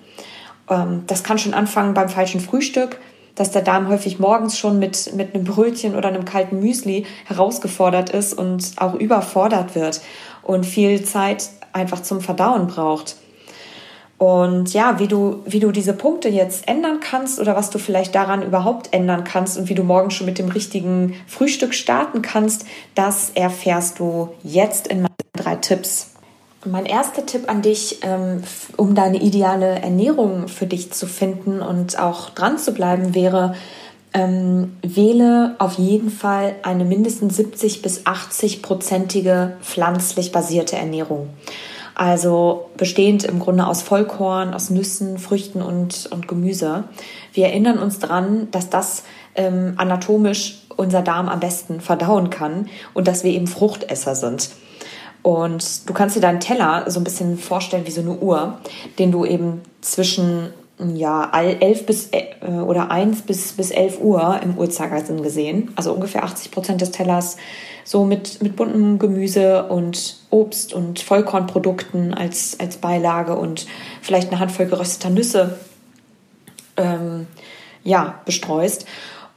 Ähm, 0.68 1.04
das 1.06 1.24
kann 1.24 1.38
schon 1.38 1.54
anfangen 1.54 1.94
beim 1.94 2.10
falschen 2.10 2.42
Frühstück, 2.42 3.00
dass 3.36 3.52
der 3.52 3.62
Darm 3.62 3.88
häufig 3.88 4.20
morgens 4.20 4.58
schon 4.58 4.80
mit, 4.80 5.14
mit 5.16 5.34
einem 5.34 5.44
Brötchen 5.44 5.96
oder 5.96 6.10
einem 6.10 6.26
kalten 6.26 6.60
Müsli 6.60 7.06
herausgefordert 7.26 8.10
ist 8.10 8.34
und 8.34 8.72
auch 8.78 8.94
überfordert 8.96 9.76
wird 9.76 10.02
und 10.44 10.66
viel 10.66 11.04
Zeit 11.04 11.50
einfach 11.74 12.02
zum 12.02 12.22
Verdauen 12.22 12.68
braucht. 12.68 13.16
Und 14.22 14.74
ja, 14.74 15.00
wie 15.00 15.08
du, 15.08 15.42
wie 15.48 15.60
du 15.60 15.72
diese 15.72 15.94
Punkte 15.94 16.30
jetzt 16.30 16.68
ändern 16.68 17.00
kannst 17.00 17.40
oder 17.40 17.56
was 17.56 17.72
du 17.72 17.80
vielleicht 17.80 18.14
daran 18.14 18.44
überhaupt 18.44 18.94
ändern 18.94 19.24
kannst 19.24 19.58
und 19.58 19.68
wie 19.68 19.74
du 19.74 19.82
morgen 19.82 20.12
schon 20.12 20.28
mit 20.28 20.38
dem 20.38 20.50
richtigen 20.50 21.16
Frühstück 21.26 21.74
starten 21.74 22.22
kannst, 22.22 22.66
das 22.94 23.32
erfährst 23.32 23.98
du 23.98 24.30
jetzt 24.44 24.86
in 24.86 25.02
meinen 25.02 25.16
drei 25.34 25.56
Tipps. 25.56 26.11
Mein 26.64 26.86
erster 26.86 27.26
Tipp 27.26 27.50
an 27.50 27.64
dich, 27.64 28.00
ähm, 28.04 28.44
um 28.78 28.94
deine 28.94 29.20
ideale 29.20 29.82
Ernährung 29.82 30.48
für 30.48 30.68
dich 30.68 30.92
zu 30.92 31.08
finden 31.08 31.60
und 31.60 31.98
auch 31.98 32.30
dran 32.30 32.60
zu 32.60 32.72
bleiben, 32.74 33.16
wäre, 33.16 33.56
ähm, 34.14 34.78
wähle 34.84 35.56
auf 35.58 35.80
jeden 35.80 36.12
Fall 36.12 36.54
eine 36.62 36.86
mindestens 36.86 37.36
70 37.38 37.82
bis 37.82 38.06
80 38.06 38.62
prozentige 38.62 39.58
pflanzlich 39.62 40.32
basierte 40.32 40.76
Ernährung. 40.76 41.30
Also 41.96 42.70
bestehend 42.78 43.24
im 43.24 43.40
Grunde 43.40 43.66
aus 43.66 43.82
Vollkorn, 43.82 44.54
aus 44.54 44.70
Nüssen, 44.70 45.18
Früchten 45.18 45.64
und, 45.64 46.10
und 46.12 46.28
Gemüse. 46.28 46.84
Wir 47.34 47.48
erinnern 47.48 47.80
uns 47.80 47.98
daran, 47.98 48.50
dass 48.52 48.70
das 48.70 49.04
ähm, 49.34 49.74
anatomisch 49.78 50.60
unser 50.78 51.02
Darm 51.02 51.28
am 51.28 51.40
besten 51.40 51.82
verdauen 51.82 52.30
kann 52.30 52.70
und 52.94 53.08
dass 53.08 53.24
wir 53.24 53.32
eben 53.32 53.48
Fruchtesser 53.48 54.14
sind. 54.14 54.52
Und 55.24 55.88
du 55.88 55.94
kannst 55.94 56.16
dir 56.16 56.22
deinen 56.22 56.40
Teller 56.40 56.90
so 56.90 57.00
ein 57.00 57.04
bisschen 57.04 57.38
vorstellen 57.38 57.86
wie 57.86 57.92
so 57.92 58.02
eine 58.02 58.18
Uhr, 58.18 58.60
den 58.98 59.12
du 59.12 59.26
eben 59.26 59.62
zwischen 59.82 60.50
ja, 60.96 61.30
11 61.32 61.86
bis 61.86 62.10
äh, 62.12 62.48
oder 62.48 62.90
1 62.90 63.24
bis, 63.24 63.54
bis 63.54 63.72
11 63.72 64.00
Uhr 64.02 64.40
im 64.44 64.58
Uhrzeigersinn 64.58 65.22
gesehen, 65.22 65.72
also 65.76 65.94
ungefähr 65.94 66.24
80 66.24 66.52
Prozent 66.52 66.82
des 66.82 66.92
Tellers, 66.92 67.38
so 67.84 68.06
mit, 68.06 68.42
mit 68.42 68.56
buntem 68.56 68.98
Gemüse 69.00 69.64
und 69.68 70.18
Obst 70.30 70.74
und 70.74 71.00
Vollkornprodukten 71.00 72.14
als, 72.14 72.60
als 72.60 72.78
Beilage 72.78 73.36
und 73.36 73.68
vielleicht 74.02 74.30
eine 74.30 74.40
Handvoll 74.40 74.66
gerösteter 74.66 75.10
Nüsse 75.10 75.60
ähm, 76.78 77.28
ja, 77.84 78.22
bestreust. 78.26 78.86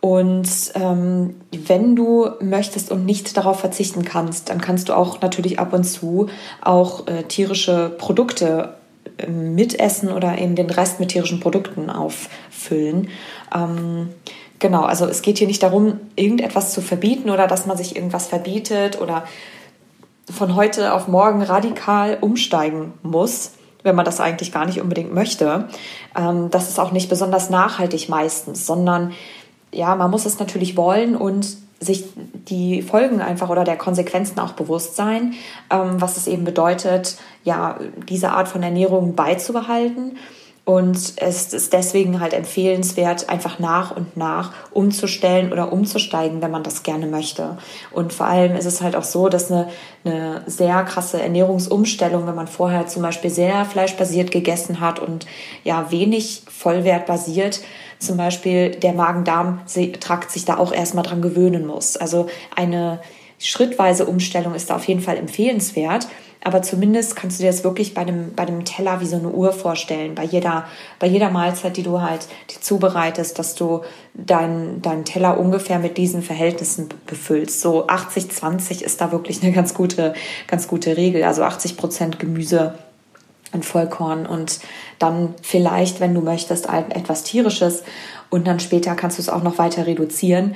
Und 0.05 0.51
ähm, 0.75 1.35
wenn 1.51 1.97
du 1.97 2.29
möchtest 2.43 2.93
und 2.93 3.07
nicht 3.07 3.39
darauf 3.39 3.61
verzichten 3.61 4.05
kannst, 4.05 4.51
dann 4.51 4.61
kannst 4.61 4.91
du 4.91 4.93
auch 4.93 5.23
natürlich 5.23 5.59
ab 5.59 5.73
und 5.73 5.85
zu 5.85 6.29
auch 6.61 7.07
äh, 7.07 7.23
tierische 7.23 7.89
Produkte 7.97 8.75
äh, 9.17 9.27
mitessen 9.31 10.13
oder 10.13 10.37
eben 10.37 10.57
den 10.57 10.69
Rest 10.69 11.01
mit 11.01 11.09
tierischen 11.09 11.41
Produkten 11.41 11.89
auffüllen. 11.89 13.09
Ähm, 13.55 14.11
genau, 14.59 14.83
also 14.83 15.07
es 15.07 15.23
geht 15.23 15.39
hier 15.39 15.47
nicht 15.47 15.63
darum, 15.63 15.99
irgendetwas 16.17 16.75
zu 16.75 16.83
verbieten 16.83 17.31
oder 17.31 17.47
dass 17.47 17.65
man 17.65 17.79
sich 17.79 17.97
irgendwas 17.97 18.27
verbietet 18.27 19.01
oder 19.01 19.25
von 20.31 20.55
heute 20.55 20.93
auf 20.93 21.09
morgen 21.09 21.41
radikal 21.41 22.19
umsteigen 22.21 22.93
muss, 23.03 23.53
wenn 23.83 23.97
man 23.97 24.05
das 24.05 24.21
eigentlich 24.21 24.53
gar 24.53 24.67
nicht 24.67 24.83
unbedingt 24.83 25.15
möchte. 25.15 25.71
Ähm, 26.15 26.51
das 26.51 26.69
ist 26.69 26.79
auch 26.79 26.93
nicht 26.93 27.09
besonders 27.09 27.49
nachhaltig 27.49 28.11
meistens, 28.11 28.67
sondern 28.67 29.15
ja, 29.75 29.95
man 29.97 30.11
muss 30.11 30.27
es 30.27 30.39
natürlich 30.39 30.77
wollen 30.77 31.17
und 31.17 31.47
sich 31.81 32.05
die 32.17 32.83
Folgen 32.83 33.21
einfach 33.21 33.51
oder 33.51 33.65
der 33.65 33.77
Konsequenzen 33.77 34.39
auch 34.39 34.53
bewusst 34.53 34.97
sein, 34.97 35.35
ähm, 35.71 36.01
was 36.01 36.17
es 36.17 36.27
eben 36.27 36.45
bedeutet, 36.45 37.17
ja, 37.43 37.79
diese 38.09 38.31
Art 38.31 38.49
von 38.49 38.63
Ernährung 38.63 39.15
beizubehalten. 39.15 40.17
Und 40.67 40.97
es 41.17 41.53
ist 41.53 41.75
deswegen 41.75 42.21
halt 42.21 42.33
empfehlenswert, 42.33 43.29
einfach 43.29 43.59
nach 43.59 43.95
und 43.95 44.17
nach 44.17 44.53
umzustellen 44.71 45.53
oder 45.53 45.71
umzusteigen, 45.71 46.41
wenn 46.41 46.51
man 46.51 46.63
das 46.63 46.83
gerne 46.83 47.07
möchte. 47.07 47.59
Und 47.91 48.15
vor 48.15 48.27
allem 48.27 48.57
ist 48.57 48.65
es 48.65 48.81
halt 48.81 48.97
auch 48.97 49.05
so, 49.05 49.29
dass 49.29 49.53
eine, 49.53 49.69
eine 50.07 50.41
sehr 50.47 50.83
krasse 50.85 51.21
Ernährungsumstellung, 51.21 52.27
wenn 52.27 52.35
man 52.35 52.49
vorher 52.49 52.87
zum 52.87 53.03
Beispiel 53.03 53.29
sehr 53.29 53.67
fleischbasiert 53.67 54.31
gegessen 54.31 54.81
hat 54.81 55.01
und 55.01 55.27
ja 55.65 55.91
wenig 55.91 56.45
vollwertbasiert, 56.49 57.61
zum 57.99 58.17
Beispiel 58.17 58.71
der 58.71 58.93
Magen-Darm-Trakt 58.93 60.31
sich 60.31 60.45
da 60.45 60.59
auch 60.59 60.73
erstmal 60.73 61.05
dran 61.05 61.23
gewöhnen 61.23 61.67
muss. 61.67 61.97
Also 61.97 62.27
eine 62.55 63.01
schrittweise 63.39 64.07
Umstellung 64.07 64.55
ist 64.55 64.71
da 64.71 64.77
auf 64.77 64.87
jeden 64.87 65.01
Fall 65.01 65.17
empfehlenswert. 65.17 66.07
Aber 66.47 66.61
zumindest 66.61 67.17
kannst 67.17 67.39
du 67.39 67.43
dir 67.43 67.51
das 67.51 67.65
wirklich 67.65 67.95
bei 67.95 68.05
dem, 68.05 68.35
bei 68.35 68.45
dem 68.45 68.67
Teller 68.67 69.01
wie 69.01 69.07
so 69.07 69.17
eine 69.17 69.31
Uhr 69.31 69.51
vorstellen. 69.53 70.15
Bei 70.15 70.25
jeder, 70.25 70.67
bei 70.99 71.07
jeder 71.07 71.31
Mahlzeit, 71.31 71.79
die 71.79 71.83
du 71.83 72.03
halt 72.03 72.29
die 72.51 72.61
zubereitest, 72.61 73.39
dass 73.39 73.55
du 73.55 73.81
deinen 74.13 74.83
dein 74.83 75.07
Teller 75.07 75.41
ungefähr 75.41 75.79
mit 75.79 75.97
diesen 75.97 76.23
Verhältnissen 76.23 76.91
befüllst. 77.07 77.63
So 77.63 77.87
80, 77.87 78.31
20 78.31 78.83
ist 78.85 79.01
da 79.01 79.11
wirklich 79.11 79.43
eine 79.43 79.53
ganz 79.53 79.73
gute, 79.73 80.13
ganz 80.47 80.69
gute 80.69 80.99
Regel. 80.99 81.25
Also 81.25 81.43
80 81.43 81.79
Prozent 81.79 82.19
Gemüse, 82.19 82.75
und 83.55 83.65
Vollkorn 83.65 84.27
und 84.27 84.61
dann 84.99 85.35
vielleicht, 85.43 86.01
wenn 86.01 86.15
du 86.15 86.21
möchtest, 86.21 86.69
etwas 86.69 87.23
tierisches 87.23 87.83
und 88.31 88.47
dann 88.47 88.61
später 88.61 88.95
kannst 88.95 89.19
du 89.19 89.23
es 89.23 89.29
auch 89.29 89.43
noch 89.43 89.59
weiter 89.59 89.87
reduzieren. 89.87 90.55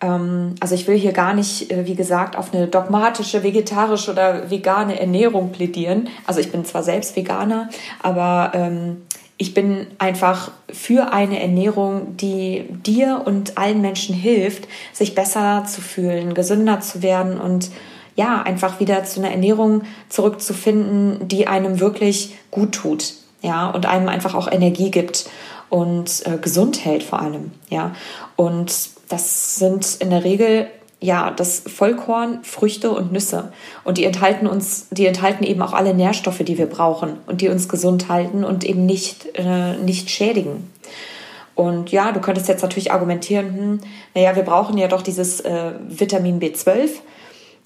Ähm, 0.00 0.54
also 0.60 0.74
ich 0.74 0.86
will 0.86 0.96
hier 0.96 1.12
gar 1.12 1.34
nicht, 1.34 1.70
äh, 1.70 1.86
wie 1.86 1.94
gesagt, 1.94 2.36
auf 2.36 2.52
eine 2.52 2.66
dogmatische, 2.66 3.42
vegetarische 3.42 4.12
oder 4.12 4.50
vegane 4.50 4.98
Ernährung 4.98 5.52
plädieren. 5.52 6.08
Also 6.26 6.40
ich 6.40 6.50
bin 6.50 6.64
zwar 6.64 6.82
selbst 6.82 7.16
Veganer, 7.16 7.68
aber 8.02 8.52
ähm, 8.54 9.02
ich 9.36 9.52
bin 9.52 9.88
einfach 9.98 10.52
für 10.72 11.12
eine 11.12 11.40
Ernährung, 11.40 12.16
die 12.16 12.64
dir 12.86 13.22
und 13.24 13.58
allen 13.58 13.80
Menschen 13.80 14.14
hilft, 14.14 14.68
sich 14.92 15.14
besser 15.14 15.64
zu 15.66 15.80
fühlen, 15.80 16.34
gesünder 16.34 16.80
zu 16.80 17.02
werden 17.02 17.40
und 17.40 17.70
ja, 18.16 18.42
einfach 18.42 18.80
wieder 18.80 19.04
zu 19.04 19.20
einer 19.20 19.30
Ernährung 19.30 19.82
zurückzufinden, 20.08 21.26
die 21.28 21.46
einem 21.46 21.80
wirklich 21.80 22.34
gut 22.50 22.72
tut, 22.72 23.14
ja, 23.42 23.70
und 23.70 23.86
einem 23.86 24.08
einfach 24.08 24.34
auch 24.34 24.50
Energie 24.50 24.90
gibt 24.90 25.28
und 25.68 26.26
äh, 26.26 26.38
gesund 26.38 26.84
hält 26.84 27.02
vor 27.02 27.20
allem, 27.20 27.52
ja. 27.68 27.92
Und 28.36 28.90
das 29.08 29.56
sind 29.56 29.96
in 30.00 30.10
der 30.10 30.24
Regel 30.24 30.68
ja, 31.04 31.30
das 31.30 31.60
Vollkorn, 31.66 32.38
Früchte 32.44 32.90
und 32.90 33.12
Nüsse. 33.12 33.52
Und 33.84 33.98
die 33.98 34.06
enthalten 34.06 34.46
uns, 34.46 34.86
die 34.90 35.04
enthalten 35.04 35.44
eben 35.44 35.60
auch 35.60 35.74
alle 35.74 35.92
Nährstoffe, 35.92 36.38
die 36.38 36.56
wir 36.56 36.66
brauchen 36.66 37.18
und 37.26 37.42
die 37.42 37.50
uns 37.50 37.68
gesund 37.68 38.08
halten 38.08 38.42
und 38.42 38.64
eben 38.64 38.86
nicht, 38.86 39.26
äh, 39.34 39.76
nicht 39.76 40.08
schädigen. 40.08 40.70
Und 41.54 41.92
ja, 41.92 42.10
du 42.12 42.20
könntest 42.20 42.48
jetzt 42.48 42.62
natürlich 42.62 42.90
argumentieren, 42.90 43.54
hm, 43.54 43.80
naja, 44.14 44.34
wir 44.34 44.44
brauchen 44.44 44.78
ja 44.78 44.88
doch 44.88 45.02
dieses 45.02 45.40
äh, 45.40 45.72
Vitamin 45.88 46.40
B12. 46.40 46.88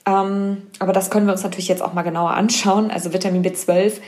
Ähm, 0.06 0.62
aber 0.78 0.92
das 0.92 1.10
können 1.10 1.26
wir 1.26 1.32
uns 1.32 1.42
natürlich 1.42 1.68
jetzt 1.68 1.82
auch 1.82 1.92
mal 1.92 2.02
genauer 2.02 2.30
anschauen. 2.30 2.90
Also 2.90 3.12
Vitamin 3.12 3.44
B12 3.44 4.00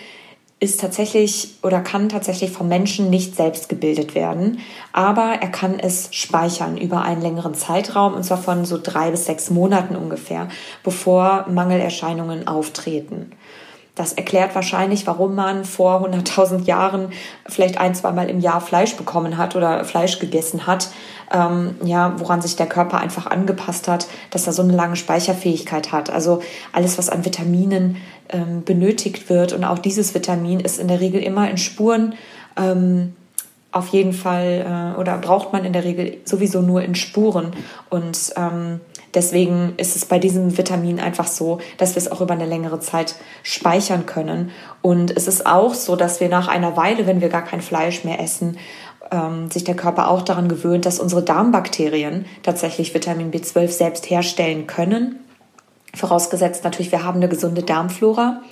ist 0.61 0.79
tatsächlich 0.79 1.57
oder 1.63 1.81
kann 1.81 2.11
tatsächlich 2.11 2.51
vom 2.51 2.69
Menschen 2.69 3.09
nicht 3.09 3.35
selbst 3.35 3.71
gebildet 3.71 4.15
werden, 4.15 4.59
aber 4.93 5.39
er 5.41 5.49
kann 5.49 5.81
es 5.81 6.11
speichern 6.13 6.77
über 6.77 7.01
einen 7.01 7.23
längeren 7.23 7.55
Zeitraum 7.55 8.13
und 8.13 8.25
zwar 8.25 8.37
von 8.37 8.67
so 8.67 8.79
drei 8.81 9.11
bis 9.11 9.25
sechs 9.25 9.49
Monaten 9.49 9.97
ungefähr, 9.97 10.49
bevor 10.85 11.47
Mangelerscheinungen 11.49 12.47
auftreten. 12.47 13.33
Das 14.01 14.15
erklärt 14.15 14.55
wahrscheinlich, 14.55 15.07
warum 15.07 15.35
man 15.35 15.67
vor 15.67 16.09
100.000 16.09 16.65
Jahren 16.65 17.11
vielleicht 17.47 17.77
ein, 17.77 17.95
zweimal 17.95 18.31
im 18.31 18.41
Jahr 18.41 18.63
Fleisch 18.63 18.97
bekommen 18.97 19.37
hat 19.37 19.57
oder 19.57 19.85
Fleisch 19.85 20.19
gegessen 20.19 20.67
hat. 20.67 20.89
Ähm, 21.31 21.75
ja, 21.85 22.15
woran 22.19 22.41
sich 22.41 22.57
der 22.57 22.65
Körper 22.65 22.99
einfach 22.99 23.27
angepasst 23.27 23.89
hat, 23.89 24.07
dass 24.31 24.47
er 24.47 24.55
so 24.55 24.63
eine 24.63 24.73
lange 24.73 24.97
Speicherfähigkeit 24.97 25.93
hat. 25.93 26.09
Also 26.09 26.41
alles, 26.73 26.97
was 26.97 27.11
an 27.11 27.27
Vitaminen 27.27 27.99
ähm, 28.31 28.65
benötigt 28.65 29.29
wird 29.29 29.53
und 29.53 29.65
auch 29.65 29.79
dieses 29.79 30.15
Vitamin 30.15 30.61
ist 30.61 30.79
in 30.79 30.89
der 30.89 31.01
Regel 31.01 31.23
immer 31.23 31.51
in 31.51 31.59
Spuren 31.59 32.15
ähm, 32.57 33.15
auf 33.73 33.89
jeden 33.89 34.15
Fall 34.15 34.95
äh, 34.97 34.99
oder 34.99 35.19
braucht 35.19 35.53
man 35.53 35.67
in 35.67 35.75
der 35.75 35.85
Regel 35.85 36.17
sowieso 36.25 36.63
nur 36.63 36.83
in 36.83 36.95
Spuren 36.95 37.53
und 37.91 38.33
ähm, 38.37 38.81
Deswegen 39.15 39.75
ist 39.77 39.97
es 39.97 40.05
bei 40.05 40.19
diesem 40.19 40.57
Vitamin 40.57 41.01
einfach 41.01 41.27
so, 41.27 41.59
dass 41.79 41.95
wir 41.95 41.99
es 41.99 42.11
auch 42.11 42.21
über 42.21 42.35
eine 42.35 42.47
längere 42.47 42.81
Zeit 42.81 43.17
speichern 43.43 44.07
können. 44.07 44.51
Und 44.83 45.17
es 45.17 45.27
ist 45.27 45.47
auch 45.47 45.75
so, 45.75 45.97
dass 45.97 46.21
wir 46.21 46.29
nach 46.29 46.49
einer 46.49 46.77
Weile, 46.77 47.07
wenn 47.07 47.21
wir 47.21 47.29
gar 47.29 47.45
kein 47.45 47.61
Fleisch 47.61 48.05
mehr 48.05 48.21
essen, 48.21 48.57
ähm, 49.11 49.51
sich 49.51 49.65
der 49.65 49.75
Körper 49.75 50.09
auch 50.09 50.23
daran 50.23 50.49
gewöhnt, 50.49 50.87
dass 50.87 51.01
unsere 51.01 51.23
Darmbakterien 51.23 52.27
tatsächlich 52.43 52.95
Vitamin 52.95 53.33
B12 53.33 53.69
selbst 53.69 54.09
herstellen 54.09 54.67
können. 54.67 55.19
Vorausgesetzt 55.95 56.63
natürlich, 56.63 56.93
wir 56.93 57.05
haben 57.05 57.17
eine 57.17 57.29
gesunde 57.29 57.63
Darmflora. 57.63 58.43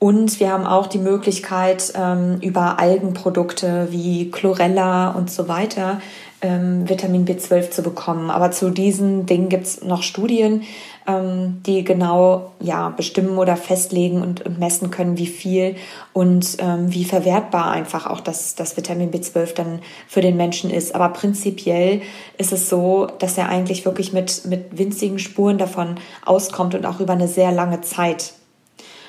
Und 0.00 0.40
wir 0.40 0.50
haben 0.50 0.66
auch 0.66 0.88
die 0.88 0.98
Möglichkeit, 0.98 1.92
ähm, 1.96 2.38
über 2.42 2.78
Algenprodukte 2.78 3.88
wie 3.90 4.30
Chlorella 4.30 5.12
und 5.12 5.30
so 5.30 5.48
weiter 5.48 6.00
ähm, 6.44 6.86
Vitamin 6.88 7.24
B12 7.24 7.70
zu 7.70 7.82
bekommen. 7.82 8.30
Aber 8.30 8.50
zu 8.50 8.68
diesen 8.68 9.24
Dingen 9.24 9.48
gibt 9.48 9.64
es 9.64 9.82
noch 9.82 10.02
Studien, 10.02 10.62
ähm, 11.06 11.62
die 11.66 11.84
genau 11.84 12.52
ja, 12.60 12.90
bestimmen 12.90 13.38
oder 13.38 13.56
festlegen 13.56 14.20
und, 14.20 14.44
und 14.44 14.58
messen 14.58 14.90
können, 14.90 15.16
wie 15.16 15.26
viel 15.26 15.76
und 16.12 16.58
ähm, 16.58 16.92
wie 16.92 17.04
verwertbar 17.04 17.70
einfach 17.70 18.06
auch 18.06 18.20
das, 18.20 18.54
das 18.54 18.76
Vitamin 18.76 19.10
B12 19.10 19.54
dann 19.54 19.78
für 20.06 20.20
den 20.20 20.36
Menschen 20.36 20.70
ist. 20.70 20.94
Aber 20.94 21.08
prinzipiell 21.08 22.02
ist 22.36 22.52
es 22.52 22.68
so, 22.68 23.06
dass 23.18 23.38
er 23.38 23.48
eigentlich 23.48 23.86
wirklich 23.86 24.12
mit, 24.12 24.44
mit 24.44 24.76
winzigen 24.78 25.18
Spuren 25.18 25.56
davon 25.56 25.96
auskommt 26.26 26.74
und 26.74 26.84
auch 26.84 27.00
über 27.00 27.14
eine 27.14 27.28
sehr 27.28 27.52
lange 27.52 27.80
Zeit. 27.80 28.34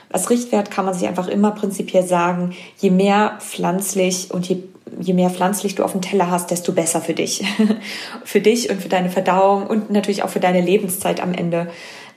als 0.09 0.29
Richtwert 0.29 0.71
kann 0.71 0.85
man 0.85 0.93
sich 0.93 1.05
einfach 1.05 1.27
immer 1.27 1.51
prinzipiell 1.51 2.07
sagen, 2.07 2.55
je 2.77 2.91
mehr 2.91 3.37
pflanzlich 3.39 4.31
und 4.31 4.47
je, 4.47 4.63
je 4.99 5.13
mehr 5.13 5.29
pflanzlich 5.29 5.75
du 5.75 5.83
auf 5.83 5.91
dem 5.91 6.01
Teller 6.01 6.29
hast, 6.29 6.51
desto 6.51 6.71
besser 6.71 7.01
für 7.01 7.13
dich. 7.13 7.43
für 8.23 8.41
dich 8.41 8.69
und 8.69 8.81
für 8.81 8.89
deine 8.89 9.09
Verdauung 9.09 9.67
und 9.67 9.89
natürlich 9.89 10.23
auch 10.23 10.29
für 10.29 10.39
deine 10.39 10.61
Lebenszeit 10.61 11.21
am 11.21 11.33
Ende. 11.33 11.67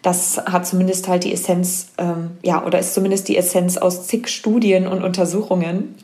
Das 0.03 0.39
hat 0.39 0.67
zumindest 0.67 1.09
halt 1.09 1.25
die 1.25 1.33
Essenz, 1.33 1.89
ähm, 1.99 2.39
ja, 2.43 2.65
oder 2.65 2.79
ist 2.79 2.95
zumindest 2.95 3.29
die 3.29 3.37
Essenz 3.37 3.77
aus 3.77 4.07
zig 4.07 4.29
Studien 4.29 4.87
und 4.87 5.03
Untersuchungen. 5.03 5.97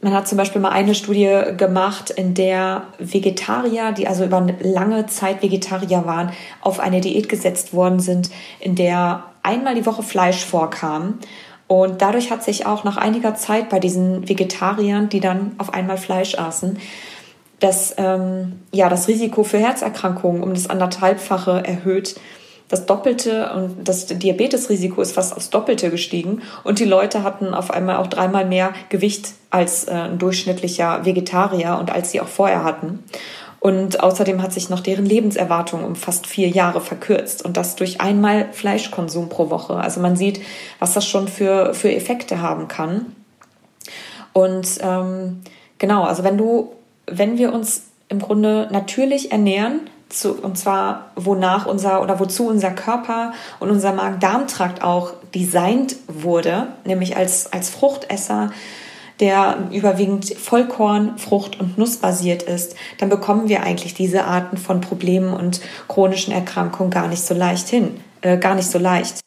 Man 0.00 0.14
hat 0.14 0.26
zum 0.26 0.38
Beispiel 0.38 0.60
mal 0.60 0.70
eine 0.70 0.94
Studie 0.94 1.42
gemacht, 1.56 2.10
in 2.10 2.34
der 2.34 2.86
Vegetarier, 2.98 3.92
die 3.92 4.08
also 4.08 4.24
über 4.24 4.38
eine 4.38 4.56
lange 4.60 5.06
Zeit 5.06 5.42
Vegetarier 5.42 6.06
waren, 6.06 6.32
auf 6.60 6.80
eine 6.80 7.00
Diät 7.00 7.28
gesetzt 7.28 7.72
worden 7.72 8.00
sind, 8.00 8.30
in 8.58 8.74
der 8.74 9.24
einmal 9.44 9.74
die 9.74 9.86
Woche 9.86 10.02
Fleisch 10.02 10.44
vorkam. 10.44 11.18
Und 11.72 12.02
dadurch 12.02 12.30
hat 12.30 12.44
sich 12.44 12.66
auch 12.66 12.84
nach 12.84 12.98
einiger 12.98 13.34
Zeit 13.34 13.70
bei 13.70 13.78
diesen 13.78 14.28
Vegetariern, 14.28 15.08
die 15.08 15.20
dann 15.20 15.52
auf 15.56 15.72
einmal 15.72 15.96
Fleisch 15.96 16.34
aßen, 16.34 16.78
das, 17.60 17.94
ähm, 17.96 18.60
ja, 18.72 18.90
das 18.90 19.08
Risiko 19.08 19.42
für 19.42 19.56
Herzerkrankungen 19.56 20.42
um 20.42 20.52
das 20.52 20.68
anderthalbfache 20.68 21.62
erhöht 21.64 22.16
das 22.72 22.86
Doppelte 22.86 23.52
und 23.52 23.86
das 23.86 24.06
Diabetesrisiko 24.06 25.02
ist 25.02 25.12
fast 25.12 25.36
aufs 25.36 25.50
Doppelte 25.50 25.90
gestiegen 25.90 26.40
und 26.64 26.78
die 26.78 26.86
Leute 26.86 27.22
hatten 27.22 27.52
auf 27.52 27.70
einmal 27.70 27.96
auch 27.96 28.06
dreimal 28.06 28.46
mehr 28.46 28.72
Gewicht 28.88 29.34
als 29.50 29.84
äh, 29.88 29.90
ein 29.90 30.18
durchschnittlicher 30.18 31.04
Vegetarier 31.04 31.76
und 31.78 31.90
als 31.90 32.12
sie 32.12 32.22
auch 32.22 32.28
vorher 32.28 32.64
hatten. 32.64 33.04
Und 33.62 34.00
außerdem 34.00 34.42
hat 34.42 34.52
sich 34.52 34.70
noch 34.70 34.80
deren 34.80 35.06
Lebenserwartung 35.06 35.84
um 35.84 35.94
fast 35.94 36.26
vier 36.26 36.48
Jahre 36.48 36.80
verkürzt 36.80 37.44
und 37.44 37.56
das 37.56 37.76
durch 37.76 38.00
einmal 38.00 38.48
Fleischkonsum 38.50 39.28
pro 39.28 39.50
Woche. 39.50 39.76
Also 39.76 40.00
man 40.00 40.16
sieht, 40.16 40.40
was 40.80 40.94
das 40.94 41.06
schon 41.06 41.28
für, 41.28 41.72
für 41.72 41.94
Effekte 41.94 42.42
haben 42.42 42.66
kann. 42.66 43.14
Und 44.32 44.66
ähm, 44.80 45.42
genau, 45.78 46.02
also 46.02 46.24
wenn 46.24 46.36
du, 46.36 46.72
wenn 47.06 47.38
wir 47.38 47.52
uns 47.52 47.84
im 48.08 48.18
Grunde 48.18 48.66
natürlich 48.72 49.30
ernähren, 49.30 49.82
zu, 50.08 50.32
und 50.32 50.58
zwar 50.58 51.12
wonach 51.14 51.64
unser 51.66 52.02
oder 52.02 52.18
wozu 52.18 52.48
unser 52.48 52.72
Körper 52.72 53.32
und 53.60 53.70
unser 53.70 53.92
Magen-Darm-Trakt 53.92 54.82
auch 54.82 55.12
designt 55.36 55.94
wurde, 56.08 56.66
nämlich 56.84 57.16
als, 57.16 57.52
als 57.52 57.70
Fruchtesser, 57.70 58.50
der 59.20 59.68
überwiegend 59.72 60.34
Vollkorn, 60.34 61.18
Frucht 61.18 61.60
und 61.60 61.78
Nuss 61.78 61.98
basiert 61.98 62.42
ist, 62.42 62.74
dann 62.98 63.08
bekommen 63.08 63.48
wir 63.48 63.62
eigentlich 63.62 63.94
diese 63.94 64.24
Arten 64.24 64.56
von 64.56 64.80
Problemen 64.80 65.32
und 65.32 65.60
chronischen 65.88 66.32
Erkrankungen 66.32 66.90
gar 66.90 67.08
nicht 67.08 67.22
so 67.22 67.34
leicht 67.34 67.68
hin, 67.68 68.00
äh, 68.22 68.38
gar 68.38 68.54
nicht 68.54 68.70
so 68.70 68.78
leicht. 68.78 69.20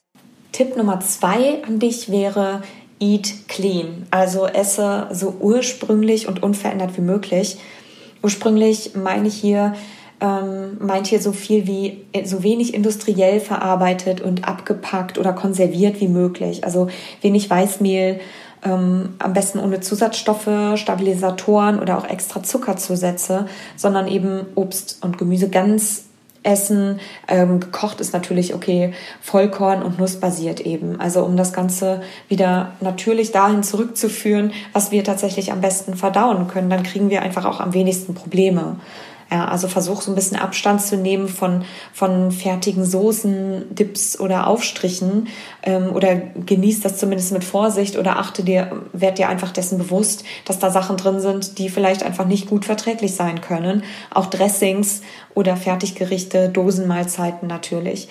Tipp 0.51 0.77
Nummer 0.77 0.99
zwei 1.01 1.63
an 1.67 1.79
dich 1.79 2.09
wäre, 2.09 2.61
eat 2.99 3.47
clean. 3.47 4.07
Also 4.11 4.45
esse 4.45 5.07
so 5.11 5.35
ursprünglich 5.39 6.27
und 6.27 6.41
unverändert 6.41 6.97
wie 6.97 7.01
möglich. 7.01 7.57
Ursprünglich 8.21 8.95
meine 8.95 9.27
ich 9.27 9.35
hier 9.35 9.73
ähm, 10.21 10.77
meint 10.79 11.07
hier 11.07 11.19
so 11.19 11.33
viel 11.33 11.67
wie 11.67 12.05
äh, 12.13 12.25
so 12.25 12.41
wenig 12.41 12.73
industriell 12.73 13.39
verarbeitet 13.39 14.21
und 14.21 14.47
abgepackt 14.47 15.17
oder 15.17 15.33
konserviert 15.33 15.99
wie 15.99 16.07
möglich. 16.07 16.63
Also 16.63 16.87
wenig 17.21 17.49
Weißmehl, 17.49 18.19
ähm, 18.65 19.13
am 19.19 19.33
besten 19.33 19.59
ohne 19.59 19.79
Zusatzstoffe, 19.79 20.49
Stabilisatoren 20.75 21.79
oder 21.79 21.97
auch 21.97 22.07
extra 22.07 22.43
Zuckerzusätze, 22.43 23.45
sondern 23.75 24.07
eben 24.07 24.47
Obst 24.55 24.97
und 25.01 25.17
Gemüse 25.17 25.49
ganz 25.49 26.05
essen. 26.45 26.99
Ähm, 27.27 27.59
gekocht 27.59 27.99
ist 27.99 28.13
natürlich 28.13 28.53
okay, 28.53 28.93
Vollkorn 29.21 29.81
und 29.83 29.99
Nussbasiert 29.99 30.61
eben. 30.61 30.99
Also 30.99 31.23
um 31.23 31.37
das 31.37 31.53
Ganze 31.53 32.01
wieder 32.27 32.73
natürlich 32.81 33.31
dahin 33.31 33.63
zurückzuführen, 33.63 34.51
was 34.73 34.91
wir 34.91 35.03
tatsächlich 35.03 35.51
am 35.51 35.61
besten 35.61 35.95
verdauen 35.95 36.47
können, 36.47 36.69
dann 36.69 36.83
kriegen 36.83 37.09
wir 37.09 37.21
einfach 37.21 37.45
auch 37.45 37.59
am 37.59 37.73
wenigsten 37.73 38.13
Probleme. 38.13 38.77
Ja, 39.35 39.49
also 39.49 39.67
versuch 39.67 40.01
so 40.01 40.13
ein 40.13 40.15
bisschen 40.15 40.37
Abstand 40.37 40.81
zu 40.81 40.95
nehmen 40.95 41.27
von, 41.27 41.65
von 41.91 42.31
fertigen 42.31 42.85
Soßen, 42.85 43.75
Dips 43.75 44.17
oder 44.17 44.47
Aufstrichen 44.47 45.27
ähm, 45.61 45.93
oder 45.93 46.15
genieß 46.15 46.79
das 46.79 46.95
zumindest 46.95 47.33
mit 47.33 47.43
Vorsicht 47.43 47.97
oder 47.97 48.17
achte 48.17 48.43
dir, 48.43 48.71
werd 48.93 49.17
dir 49.17 49.27
einfach 49.27 49.51
dessen 49.51 49.77
bewusst, 49.77 50.23
dass 50.45 50.59
da 50.59 50.71
Sachen 50.71 50.95
drin 50.95 51.19
sind, 51.19 51.57
die 51.57 51.67
vielleicht 51.67 52.01
einfach 52.01 52.25
nicht 52.25 52.47
gut 52.47 52.63
verträglich 52.63 53.13
sein 53.13 53.41
können. 53.41 53.83
Auch 54.09 54.27
Dressings 54.27 55.01
oder 55.33 55.57
Fertiggerichte, 55.57 56.47
Dosenmahlzeiten 56.47 57.49
natürlich. 57.49 58.07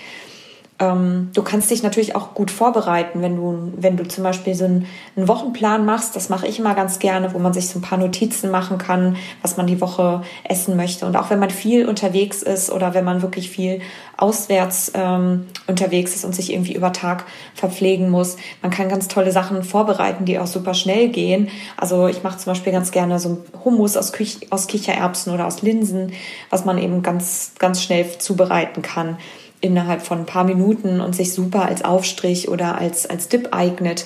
Ähm, 0.80 1.30
du 1.32 1.42
kannst 1.44 1.70
dich 1.70 1.84
natürlich 1.84 2.16
auch 2.16 2.34
gut 2.34 2.50
vorbereiten, 2.50 3.22
wenn 3.22 3.36
du, 3.36 3.72
wenn 3.76 3.96
du 3.96 4.08
zum 4.08 4.24
Beispiel 4.24 4.56
so 4.56 4.64
einen, 4.64 4.86
einen, 5.14 5.28
Wochenplan 5.28 5.86
machst. 5.86 6.16
Das 6.16 6.30
mache 6.30 6.48
ich 6.48 6.58
immer 6.58 6.74
ganz 6.74 6.98
gerne, 6.98 7.32
wo 7.32 7.38
man 7.38 7.52
sich 7.52 7.68
so 7.68 7.78
ein 7.78 7.82
paar 7.82 7.96
Notizen 7.98 8.50
machen 8.50 8.76
kann, 8.76 9.16
was 9.40 9.56
man 9.56 9.68
die 9.68 9.80
Woche 9.80 10.22
essen 10.42 10.76
möchte. 10.76 11.06
Und 11.06 11.16
auch 11.16 11.30
wenn 11.30 11.38
man 11.38 11.50
viel 11.50 11.88
unterwegs 11.88 12.42
ist 12.42 12.72
oder 12.72 12.92
wenn 12.92 13.04
man 13.04 13.22
wirklich 13.22 13.50
viel 13.50 13.82
auswärts 14.16 14.90
ähm, 14.94 15.46
unterwegs 15.68 16.16
ist 16.16 16.24
und 16.24 16.34
sich 16.34 16.52
irgendwie 16.52 16.74
über 16.74 16.92
Tag 16.92 17.24
verpflegen 17.54 18.10
muss, 18.10 18.36
man 18.60 18.72
kann 18.72 18.88
ganz 18.88 19.06
tolle 19.06 19.30
Sachen 19.30 19.62
vorbereiten, 19.62 20.24
die 20.24 20.40
auch 20.40 20.48
super 20.48 20.74
schnell 20.74 21.08
gehen. 21.08 21.50
Also 21.76 22.08
ich 22.08 22.24
mache 22.24 22.38
zum 22.38 22.50
Beispiel 22.50 22.72
ganz 22.72 22.90
gerne 22.90 23.20
so 23.20 23.44
Hummus 23.64 23.96
aus, 23.96 24.12
aus 24.50 24.66
Kichererbsen 24.66 25.32
oder 25.32 25.46
aus 25.46 25.62
Linsen, 25.62 26.12
was 26.50 26.64
man 26.64 26.78
eben 26.78 27.02
ganz, 27.02 27.52
ganz 27.60 27.80
schnell 27.80 28.18
zubereiten 28.18 28.82
kann 28.82 29.18
innerhalb 29.64 30.02
von 30.02 30.18
ein 30.18 30.26
paar 30.26 30.44
Minuten 30.44 31.00
und 31.00 31.16
sich 31.16 31.32
super 31.32 31.64
als 31.64 31.84
Aufstrich 31.84 32.48
oder 32.48 32.76
als, 32.76 33.08
als 33.08 33.28
Dip 33.28 33.48
eignet. 33.52 34.04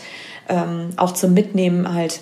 Ähm, 0.48 0.90
auch 0.96 1.12
zum 1.12 1.34
Mitnehmen 1.34 1.92
halt 1.92 2.20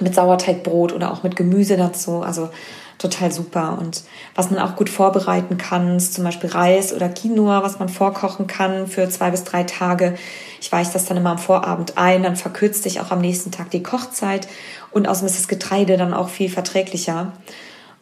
mit 0.00 0.14
Sauerteigbrot 0.14 0.92
oder 0.92 1.12
auch 1.12 1.24
mit 1.24 1.34
Gemüse 1.34 1.76
dazu. 1.76 2.22
Also 2.22 2.50
total 2.98 3.32
super. 3.32 3.76
Und 3.80 4.04
was 4.36 4.50
man 4.50 4.60
auch 4.60 4.76
gut 4.76 4.88
vorbereiten 4.88 5.58
kann, 5.58 5.96
ist 5.96 6.14
zum 6.14 6.22
Beispiel 6.22 6.48
Reis 6.48 6.92
oder 6.92 7.08
Quinoa, 7.08 7.64
was 7.64 7.80
man 7.80 7.88
vorkochen 7.88 8.46
kann 8.46 8.86
für 8.86 9.08
zwei 9.08 9.30
bis 9.30 9.42
drei 9.42 9.64
Tage. 9.64 10.14
Ich 10.60 10.70
weiche 10.70 10.92
das 10.92 11.06
dann 11.06 11.16
immer 11.16 11.30
am 11.30 11.38
Vorabend 11.38 11.98
ein, 11.98 12.22
dann 12.22 12.36
verkürzt 12.36 12.84
sich 12.84 13.00
auch 13.00 13.10
am 13.10 13.20
nächsten 13.20 13.50
Tag 13.50 13.70
die 13.70 13.82
Kochzeit 13.82 14.46
und 14.92 15.08
außerdem 15.08 15.26
ist 15.26 15.38
das 15.38 15.48
Getreide 15.48 15.96
dann 15.96 16.14
auch 16.14 16.28
viel 16.28 16.48
verträglicher. 16.48 17.32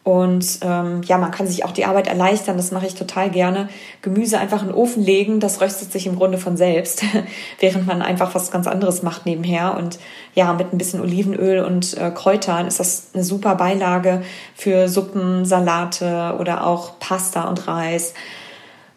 Und 0.03 0.59
ähm, 0.63 1.01
ja, 1.05 1.17
man 1.17 1.31
kann 1.31 1.47
sich 1.47 1.63
auch 1.63 1.71
die 1.71 1.85
Arbeit 1.85 2.07
erleichtern, 2.07 2.57
das 2.57 2.71
mache 2.71 2.85
ich 2.85 2.95
total 2.95 3.29
gerne. 3.29 3.69
Gemüse 4.01 4.37
einfach 4.37 4.61
in 4.61 4.67
den 4.67 4.75
Ofen 4.75 5.01
legen, 5.01 5.39
das 5.39 5.61
röstet 5.61 5.93
sich 5.93 6.07
im 6.07 6.17
Grunde 6.17 6.37
von 6.37 6.57
selbst, 6.57 7.03
während 7.59 7.87
man 7.87 8.01
einfach 8.01 8.35
was 8.35 8.51
ganz 8.51 8.67
anderes 8.67 9.01
macht 9.01 9.25
nebenher. 9.25 9.77
Und 9.77 9.99
ja, 10.35 10.51
mit 10.51 10.73
ein 10.73 10.77
bisschen 10.77 10.99
Olivenöl 10.99 11.63
und 11.63 11.97
äh, 11.97 12.11
Kräutern 12.11 12.67
ist 12.67 12.81
das 12.81 13.11
eine 13.13 13.23
super 13.23 13.55
Beilage 13.55 14.23
für 14.55 14.89
Suppen, 14.89 15.45
Salate 15.45 16.35
oder 16.37 16.67
auch 16.67 16.99
Pasta 16.99 17.43
und 17.43 17.65
Reis. 17.69 18.13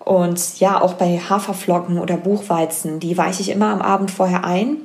Und 0.07 0.61
ja, 0.61 0.81
auch 0.81 0.95
bei 0.95 1.19
Haferflocken 1.19 1.99
oder 1.99 2.17
Buchweizen, 2.17 3.01
die 3.01 3.19
weiche 3.19 3.43
ich 3.43 3.51
immer 3.51 3.73
am 3.73 3.83
Abend 3.83 4.13
vorher 4.13 4.45
ein. 4.45 4.77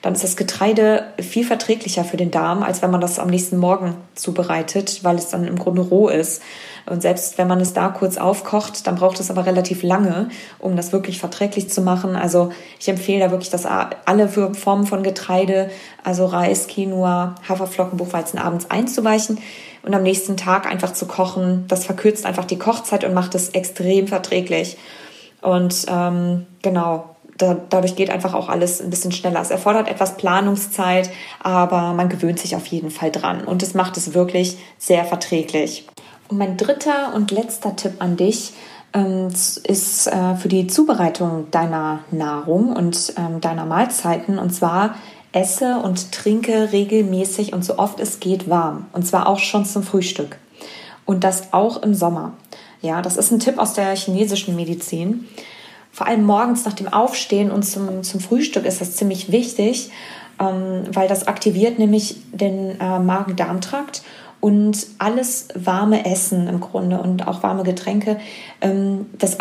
Dann 0.00 0.14
ist 0.14 0.24
das 0.24 0.38
Getreide 0.38 1.04
viel 1.20 1.44
verträglicher 1.44 2.02
für 2.02 2.16
den 2.16 2.30
Darm, 2.30 2.62
als 2.62 2.80
wenn 2.80 2.90
man 2.90 3.02
das 3.02 3.18
am 3.18 3.28
nächsten 3.28 3.58
Morgen 3.58 3.94
zubereitet, 4.14 5.00
weil 5.04 5.16
es 5.16 5.28
dann 5.28 5.44
im 5.44 5.58
Grunde 5.58 5.82
roh 5.82 6.08
ist. 6.08 6.40
Und 6.86 7.02
selbst 7.02 7.36
wenn 7.36 7.46
man 7.46 7.60
es 7.60 7.74
da 7.74 7.88
kurz 7.88 8.16
aufkocht, 8.16 8.86
dann 8.86 8.94
braucht 8.94 9.20
es 9.20 9.30
aber 9.30 9.44
relativ 9.44 9.82
lange, 9.82 10.30
um 10.58 10.76
das 10.76 10.94
wirklich 10.94 11.20
verträglich 11.20 11.68
zu 11.68 11.82
machen. 11.82 12.16
Also 12.16 12.50
ich 12.80 12.88
empfehle 12.88 13.26
da 13.26 13.30
wirklich, 13.30 13.50
dass 13.50 13.66
alle 13.66 14.28
Formen 14.30 14.86
von 14.86 15.02
Getreide, 15.02 15.68
also 16.04 16.24
Reis, 16.24 16.68
Quinoa, 16.68 17.34
Haferflocken, 17.46 17.98
Buchweizen 17.98 18.38
abends 18.38 18.70
einzuweichen 18.70 19.36
und 19.82 19.94
am 19.94 20.02
nächsten 20.02 20.36
Tag 20.36 20.66
einfach 20.66 20.92
zu 20.92 21.06
kochen. 21.06 21.64
Das 21.68 21.84
verkürzt 21.84 22.26
einfach 22.26 22.44
die 22.44 22.58
Kochzeit 22.58 23.04
und 23.04 23.14
macht 23.14 23.34
es 23.34 23.50
extrem 23.50 24.08
verträglich. 24.08 24.76
Und 25.40 25.86
ähm, 25.88 26.46
genau, 26.62 27.16
da, 27.38 27.56
dadurch 27.68 27.96
geht 27.96 28.10
einfach 28.10 28.34
auch 28.34 28.48
alles 28.48 28.80
ein 28.80 28.90
bisschen 28.90 29.12
schneller. 29.12 29.40
Es 29.40 29.50
erfordert 29.50 29.88
etwas 29.88 30.16
Planungszeit, 30.16 31.10
aber 31.42 31.94
man 31.94 32.08
gewöhnt 32.08 32.38
sich 32.38 32.56
auf 32.56 32.66
jeden 32.66 32.90
Fall 32.90 33.10
dran 33.10 33.44
und 33.44 33.62
es 33.62 33.74
macht 33.74 33.96
es 33.96 34.14
wirklich 34.14 34.58
sehr 34.78 35.04
verträglich. 35.04 35.86
Und 36.28 36.38
mein 36.38 36.56
dritter 36.56 37.14
und 37.14 37.30
letzter 37.30 37.74
Tipp 37.76 37.94
an 37.98 38.16
dich 38.16 38.52
ähm, 38.92 39.28
ist 39.28 40.06
äh, 40.06 40.34
für 40.36 40.48
die 40.48 40.66
Zubereitung 40.66 41.50
deiner 41.50 42.00
Nahrung 42.10 42.74
und 42.74 43.14
ähm, 43.16 43.40
deiner 43.40 43.64
Mahlzeiten 43.64 44.38
und 44.38 44.50
zwar 44.50 44.94
esse 45.32 45.76
und 45.76 46.12
trinke 46.12 46.72
regelmäßig 46.72 47.52
und 47.52 47.64
so 47.64 47.78
oft 47.78 48.00
es 48.00 48.20
geht 48.20 48.48
warm. 48.48 48.86
Und 48.92 49.06
zwar 49.06 49.28
auch 49.28 49.38
schon 49.38 49.64
zum 49.64 49.82
Frühstück. 49.82 50.38
Und 51.04 51.24
das 51.24 51.52
auch 51.52 51.82
im 51.82 51.94
Sommer. 51.94 52.34
Ja, 52.82 53.02
das 53.02 53.16
ist 53.16 53.30
ein 53.30 53.40
Tipp 53.40 53.58
aus 53.58 53.74
der 53.74 53.94
chinesischen 53.94 54.56
Medizin. 54.56 55.28
Vor 55.92 56.06
allem 56.06 56.24
morgens 56.24 56.64
nach 56.64 56.72
dem 56.72 56.88
Aufstehen 56.88 57.50
und 57.50 57.62
zum, 57.62 58.02
zum 58.02 58.20
Frühstück 58.20 58.64
ist 58.64 58.80
das 58.80 58.96
ziemlich 58.96 59.32
wichtig, 59.32 59.90
ähm, 60.40 60.84
weil 60.92 61.08
das 61.08 61.26
aktiviert 61.26 61.78
nämlich 61.78 62.16
den 62.32 62.80
äh, 62.80 62.98
Magen-Darm-Trakt 62.98 64.02
und 64.40 64.86
alles 64.98 65.48
warme 65.54 66.06
Essen 66.06 66.48
im 66.48 66.60
Grunde 66.60 66.98
und 66.98 67.28
auch 67.28 67.42
warme 67.42 67.62
Getränke, 67.62 68.18
ähm, 68.60 69.06
das 69.18 69.36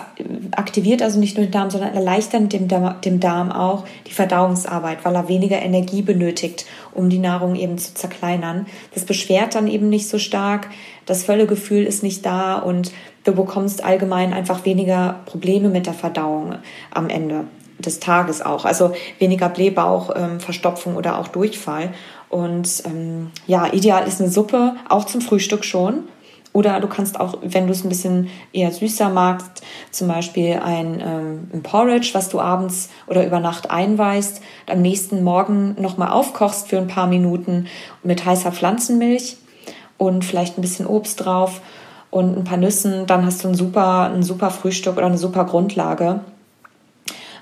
aktiviert 0.51 1.01
also 1.01 1.19
nicht 1.19 1.37
nur 1.37 1.45
den 1.45 1.51
Darm, 1.51 1.69
sondern 1.69 1.93
erleichtert 1.93 2.51
dem 2.51 3.19
Darm, 3.19 3.51
auch 3.51 3.85
die 4.07 4.13
Verdauungsarbeit, 4.13 5.05
weil 5.05 5.15
er 5.15 5.29
weniger 5.29 5.61
Energie 5.61 6.01
benötigt, 6.01 6.65
um 6.93 7.09
die 7.09 7.19
Nahrung 7.19 7.55
eben 7.55 7.77
zu 7.77 7.93
zerkleinern. 7.93 8.65
Das 8.93 9.05
beschwert 9.05 9.55
dann 9.55 9.67
eben 9.67 9.89
nicht 9.89 10.09
so 10.09 10.19
stark, 10.19 10.67
das 11.05 11.23
Völlegefühl 11.23 11.85
ist 11.85 12.03
nicht 12.03 12.25
da 12.25 12.57
und 12.57 12.91
du 13.23 13.33
bekommst 13.33 13.83
allgemein 13.83 14.33
einfach 14.33 14.65
weniger 14.65 15.21
Probleme 15.25 15.69
mit 15.69 15.85
der 15.85 15.93
Verdauung 15.93 16.55
am 16.91 17.09
Ende 17.09 17.45
des 17.79 17.99
Tages 17.99 18.41
auch. 18.41 18.65
Also 18.65 18.93
weniger 19.19 19.49
Blähbauch, 19.49 20.11
ähm, 20.15 20.39
Verstopfung 20.39 20.95
oder 20.95 21.17
auch 21.17 21.27
Durchfall. 21.27 21.93
Und 22.29 22.83
ähm, 22.85 23.31
ja, 23.47 23.71
ideal 23.73 24.07
ist 24.07 24.21
eine 24.21 24.29
Suppe, 24.29 24.75
auch 24.87 25.05
zum 25.05 25.21
Frühstück 25.21 25.65
schon. 25.65 26.03
Oder 26.51 26.79
du 26.79 26.87
kannst 26.87 27.19
auch, 27.19 27.37
wenn 27.43 27.67
du 27.67 27.73
es 27.73 27.83
ein 27.83 27.89
bisschen 27.89 28.29
eher 28.53 28.71
süßer 28.71 29.09
magst, 29.09 29.61
zum 29.91 30.07
Beispiel 30.07 30.59
ein, 30.63 30.99
ähm, 30.99 31.49
ein 31.53 31.61
Porridge, 31.61 32.09
was 32.13 32.29
du 32.29 32.39
abends 32.39 32.89
oder 33.07 33.25
über 33.25 33.39
Nacht 33.39 33.69
einweißt, 33.69 34.41
am 34.67 34.81
nächsten 34.81 35.23
Morgen 35.23 35.75
nochmal 35.79 36.09
aufkochst 36.09 36.67
für 36.67 36.77
ein 36.77 36.87
paar 36.87 37.05
Minuten 37.05 37.67
mit 38.03 38.25
heißer 38.25 38.51
Pflanzenmilch 38.51 39.37
und 39.97 40.25
vielleicht 40.25 40.57
ein 40.57 40.61
bisschen 40.61 40.87
Obst 40.87 41.23
drauf 41.23 41.61
und 42.09 42.35
ein 42.35 42.43
paar 42.45 42.57
Nüssen, 42.57 43.05
dann 43.05 43.25
hast 43.25 43.43
du 43.43 43.49
ein 43.49 43.55
super, 43.55 44.11
ein 44.11 44.23
super 44.23 44.49
Frühstück 44.49 44.97
oder 44.97 45.05
eine 45.05 45.19
super 45.19 45.45
Grundlage. 45.45 46.21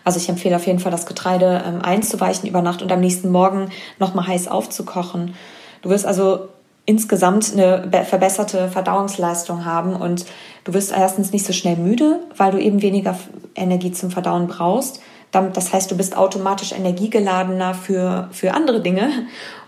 Also 0.07 0.21
ich 0.21 0.29
empfehle 0.29 0.55
auf 0.55 0.65
jeden 0.65 0.79
Fall, 0.79 0.93
das 0.93 1.05
Getreide 1.05 1.61
ähm, 1.67 1.81
einzuweichen 1.81 2.47
über 2.47 2.61
Nacht 2.61 2.81
und 2.81 2.89
am 2.93 3.01
nächsten 3.01 3.29
Morgen 3.29 3.71
nochmal 3.99 4.27
heiß 4.27 4.47
aufzukochen. 4.47 5.35
Du 5.81 5.89
wirst 5.89 6.05
also 6.05 6.47
insgesamt 6.85 7.51
eine 7.51 8.05
verbesserte 8.05 8.69
Verdauungsleistung 8.69 9.65
haben 9.65 9.97
und 9.97 10.25
du 10.63 10.73
wirst 10.73 10.93
erstens 10.93 11.33
nicht 11.33 11.45
so 11.45 11.51
schnell 11.51 11.75
müde, 11.75 12.21
weil 12.37 12.51
du 12.51 12.57
eben 12.57 12.81
weniger 12.81 13.19
Energie 13.53 13.91
zum 13.91 14.09
Verdauen 14.09 14.47
brauchst. 14.47 15.01
Das 15.33 15.73
heißt, 15.73 15.91
du 15.91 15.97
bist 15.97 16.15
automatisch 16.15 16.71
energiegeladener 16.71 17.73
für, 17.73 18.29
für 18.31 18.53
andere 18.53 18.81
Dinge. 18.81 19.09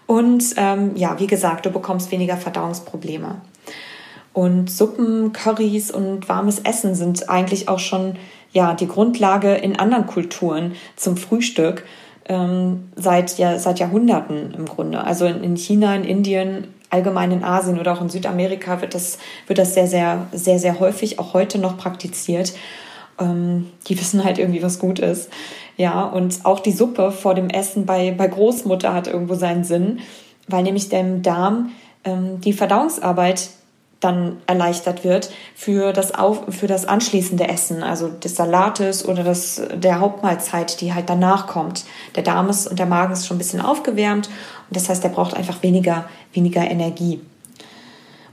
Und 0.08 0.54
ähm, 0.56 0.96
ja, 0.96 1.20
wie 1.20 1.28
gesagt, 1.28 1.66
du 1.66 1.70
bekommst 1.70 2.14
weniger 2.14 2.38
Verdauungsprobleme. 2.38 3.42
Und 4.32 4.72
Suppen, 4.72 5.34
Currys 5.34 5.92
und 5.92 6.30
warmes 6.30 6.60
Essen 6.60 6.96
sind 6.96 7.28
eigentlich 7.30 7.68
auch 7.68 7.80
schon 7.80 8.16
ja 8.52 8.74
die 8.74 8.88
Grundlage 8.88 9.54
in 9.54 9.78
anderen 9.78 10.08
Kulturen 10.08 10.74
zum 10.96 11.18
Frühstück 11.18 11.86
ähm, 12.28 12.90
seit 12.96 13.38
ja 13.38 13.60
seit 13.60 13.80
Jahrhunderten 13.80 14.54
im 14.56 14.66
Grunde. 14.66 15.04
Also 15.04 15.26
in, 15.26 15.44
in 15.44 15.58
China, 15.58 15.96
in 15.96 16.04
Indien, 16.04 16.68
allgemein 16.90 17.32
in 17.32 17.44
Asien 17.44 17.80
oder 17.80 17.94
auch 17.94 18.02
in 18.02 18.10
Südamerika 18.10 18.82
wird 18.82 18.94
das 18.94 19.18
wird 19.48 19.60
das 19.60 19.74
sehr 19.74 19.88
sehr 19.88 20.28
sehr 20.32 20.60
sehr 20.60 20.80
häufig 20.80 21.20
auch 21.20 21.34
heute 21.34 21.58
noch 21.60 21.78
praktiziert. 21.78 22.54
Ähm, 23.20 23.68
die 23.88 24.00
wissen 24.00 24.24
halt 24.24 24.38
irgendwie, 24.38 24.64
was 24.64 24.80
gut 24.80 25.00
ist. 25.00 25.30
Ja, 25.76 26.04
und 26.04 26.40
auch 26.44 26.60
die 26.60 26.72
Suppe 26.72 27.12
vor 27.12 27.36
dem 27.36 27.50
Essen 27.50 27.86
bei, 27.86 28.12
bei 28.12 28.28
Großmutter 28.28 28.94
hat 28.94 29.08
irgendwo 29.08 29.36
seinen 29.36 29.64
Sinn, 29.64 30.00
weil 30.48 30.64
nämlich 30.64 30.90
dem 30.90 31.22
Darm 31.22 31.72
ähm, 32.04 32.42
die 32.42 32.54
Verdauungsarbeit 32.54 33.50
dann 34.00 34.38
erleichtert 34.48 35.04
wird 35.04 35.30
für 35.56 35.92
das, 35.92 36.16
auf, 36.16 36.44
für 36.50 36.68
das 36.68 36.86
anschließende 36.86 37.48
Essen, 37.50 37.84
also 37.84 38.08
des 38.08 38.36
Salates 38.36 39.06
oder 39.06 39.24
das, 39.24 39.62
der 39.76 40.00
Hauptmahlzeit, 40.00 40.80
die 40.80 40.94
halt 40.94 41.10
danach 41.10 41.48
kommt. 41.48 41.84
Der 42.16 42.24
Darm 42.24 42.50
ist 42.50 42.68
und 42.68 42.80
der 42.80 42.86
Magen 42.86 43.12
ist 43.12 43.28
schon 43.28 43.36
ein 43.36 43.40
bisschen 43.40 43.62
aufgewärmt 43.62 44.28
und 44.28 44.76
das 44.76 44.88
heißt, 44.88 45.04
der 45.04 45.10
braucht 45.10 45.36
einfach 45.36 45.62
weniger, 45.64 46.06
weniger 46.34 46.62
Energie. 46.62 47.22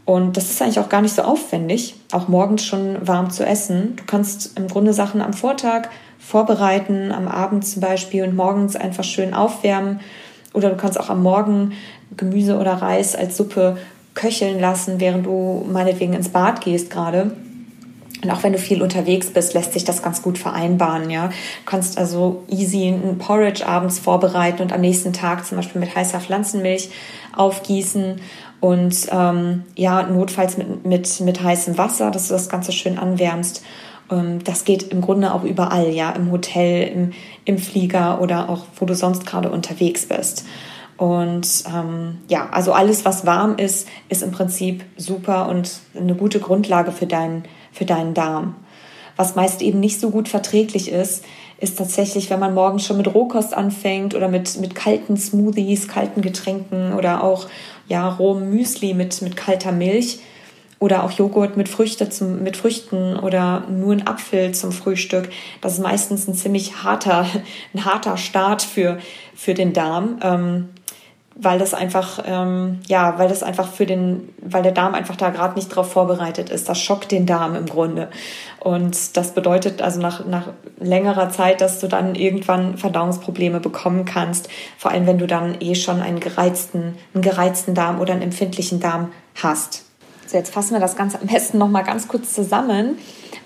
Und 0.04 0.36
das 0.36 0.50
ist 0.50 0.62
eigentlich 0.62 0.78
auch 0.78 0.88
gar 0.88 1.02
nicht 1.02 1.16
so 1.16 1.22
aufwendig, 1.22 1.96
auch 2.12 2.28
morgens 2.28 2.64
schon 2.64 3.04
warm 3.06 3.30
zu 3.30 3.44
essen. 3.44 3.96
Du 3.96 4.04
kannst 4.06 4.56
im 4.56 4.68
Grunde 4.68 4.92
Sachen 4.92 5.20
am 5.20 5.32
Vortag 5.32 5.88
vorbereiten, 6.20 7.10
am 7.10 7.26
Abend 7.26 7.66
zum 7.66 7.80
Beispiel 7.80 8.22
und 8.22 8.36
morgens 8.36 8.76
einfach 8.76 9.02
schön 9.02 9.34
aufwärmen. 9.34 9.98
Oder 10.52 10.70
du 10.70 10.76
kannst 10.76 10.98
auch 10.98 11.10
am 11.10 11.24
Morgen 11.24 11.72
Gemüse 12.16 12.56
oder 12.56 12.74
Reis 12.74 13.16
als 13.16 13.36
Suppe 13.36 13.78
köcheln 14.16 14.58
lassen, 14.58 14.98
während 14.98 15.26
du 15.26 15.64
meinetwegen 15.70 16.14
ins 16.14 16.30
Bad 16.30 16.60
gehst 16.60 16.90
gerade. 16.90 17.30
Und 18.24 18.30
auch 18.30 18.42
wenn 18.42 18.52
du 18.54 18.58
viel 18.58 18.82
unterwegs 18.82 19.28
bist, 19.28 19.54
lässt 19.54 19.74
sich 19.74 19.84
das 19.84 20.02
ganz 20.02 20.22
gut 20.22 20.38
vereinbaren, 20.38 21.10
ja. 21.10 21.28
Du 21.28 21.34
kannst 21.66 21.98
also 21.98 22.42
easy 22.48 22.88
ein 22.88 23.18
Porridge 23.18 23.64
abends 23.64 23.98
vorbereiten 23.98 24.62
und 24.62 24.72
am 24.72 24.80
nächsten 24.80 25.12
Tag 25.12 25.46
zum 25.46 25.58
Beispiel 25.58 25.80
mit 25.80 25.94
heißer 25.94 26.18
Pflanzenmilch 26.18 26.88
aufgießen 27.36 28.20
und 28.60 28.96
ähm, 29.12 29.64
ja, 29.76 30.02
notfalls 30.02 30.56
mit, 30.56 30.86
mit, 30.86 31.20
mit 31.20 31.42
heißem 31.42 31.76
Wasser, 31.76 32.10
dass 32.10 32.28
du 32.28 32.34
das 32.34 32.48
Ganze 32.48 32.72
schön 32.72 32.98
anwärmst. 32.98 33.62
Ähm, 34.10 34.42
das 34.42 34.64
geht 34.64 34.84
im 34.84 35.02
Grunde 35.02 35.34
auch 35.34 35.44
überall, 35.44 35.90
ja, 35.90 36.10
im 36.10 36.32
Hotel, 36.32 36.88
im, 36.88 37.12
im 37.44 37.58
Flieger 37.58 38.20
oder 38.22 38.48
auch 38.48 38.64
wo 38.76 38.86
du 38.86 38.94
sonst 38.94 39.26
gerade 39.26 39.50
unterwegs 39.50 40.06
bist. 40.06 40.46
Und 40.96 41.64
ähm, 41.72 42.18
ja, 42.28 42.48
also 42.50 42.72
alles, 42.72 43.04
was 43.04 43.26
warm 43.26 43.58
ist, 43.58 43.86
ist 44.08 44.22
im 44.22 44.32
Prinzip 44.32 44.84
super 44.96 45.48
und 45.48 45.80
eine 45.94 46.14
gute 46.14 46.40
Grundlage 46.40 46.92
für 46.92 47.06
deinen, 47.06 47.44
für 47.72 47.84
deinen 47.84 48.14
Darm. 48.14 48.56
Was 49.16 49.34
meist 49.34 49.62
eben 49.62 49.80
nicht 49.80 50.00
so 50.00 50.10
gut 50.10 50.28
verträglich 50.28 50.90
ist, 50.90 51.24
ist 51.58 51.78
tatsächlich, 51.78 52.28
wenn 52.28 52.40
man 52.40 52.54
morgens 52.54 52.84
schon 52.84 52.98
mit 52.98 53.12
Rohkost 53.14 53.54
anfängt 53.54 54.14
oder 54.14 54.28
mit, 54.28 54.60
mit 54.60 54.74
kalten 54.74 55.16
Smoothies, 55.16 55.88
kalten 55.88 56.20
Getränken 56.20 56.92
oder 56.92 57.24
auch 57.24 57.46
ja, 57.88 58.08
rohem 58.08 58.50
Müsli 58.50 58.92
mit, 58.92 59.22
mit 59.22 59.36
kalter 59.36 59.72
Milch 59.72 60.20
oder 60.78 61.04
auch 61.04 61.10
Joghurt 61.12 61.56
mit, 61.56 61.70
Früchte 61.70 62.10
zum, 62.10 62.42
mit 62.42 62.56
Früchten 62.58 63.16
oder 63.16 63.64
nur 63.70 63.92
ein 63.92 64.06
Apfel 64.06 64.52
zum 64.52 64.72
Frühstück. 64.72 65.30
Das 65.62 65.74
ist 65.74 65.80
meistens 65.80 66.28
ein 66.28 66.34
ziemlich 66.34 66.82
harter, 66.82 67.26
ein 67.74 67.84
harter 67.84 68.18
Start 68.18 68.62
für, 68.62 68.98
für 69.34 69.54
den 69.54 69.72
Darm. 69.72 70.18
Ähm, 70.22 70.68
weil 71.38 71.58
das 71.58 71.74
einfach, 71.74 72.22
ähm, 72.26 72.80
ja, 72.86 73.18
weil 73.18 73.28
das 73.28 73.42
einfach 73.42 73.68
für 73.70 73.84
den, 73.84 74.30
weil 74.40 74.62
der 74.62 74.72
Darm 74.72 74.94
einfach 74.94 75.16
da 75.16 75.28
gerade 75.30 75.54
nicht 75.54 75.68
drauf 75.68 75.92
vorbereitet 75.92 76.48
ist. 76.48 76.68
Das 76.68 76.80
schockt 76.80 77.12
den 77.12 77.26
Darm 77.26 77.54
im 77.54 77.66
Grunde. 77.66 78.08
Und 78.58 79.16
das 79.16 79.32
bedeutet 79.32 79.82
also 79.82 80.00
nach, 80.00 80.24
nach 80.24 80.48
längerer 80.80 81.28
Zeit, 81.28 81.60
dass 81.60 81.78
du 81.78 81.88
dann 81.88 82.14
irgendwann 82.14 82.78
Verdauungsprobleme 82.78 83.60
bekommen 83.60 84.06
kannst. 84.06 84.48
Vor 84.78 84.90
allem, 84.90 85.06
wenn 85.06 85.18
du 85.18 85.26
dann 85.26 85.60
eh 85.60 85.74
schon 85.74 86.00
einen 86.00 86.20
gereizten, 86.20 86.96
einen 87.12 87.22
gereizten 87.22 87.74
Darm 87.74 88.00
oder 88.00 88.14
einen 88.14 88.22
empfindlichen 88.22 88.80
Darm 88.80 89.12
hast. 89.42 89.84
So, 90.26 90.38
jetzt 90.38 90.52
fassen 90.52 90.72
wir 90.72 90.80
das 90.80 90.96
Ganze 90.96 91.20
am 91.20 91.26
besten 91.26 91.58
nochmal 91.58 91.84
ganz 91.84 92.08
kurz 92.08 92.32
zusammen. 92.32 92.98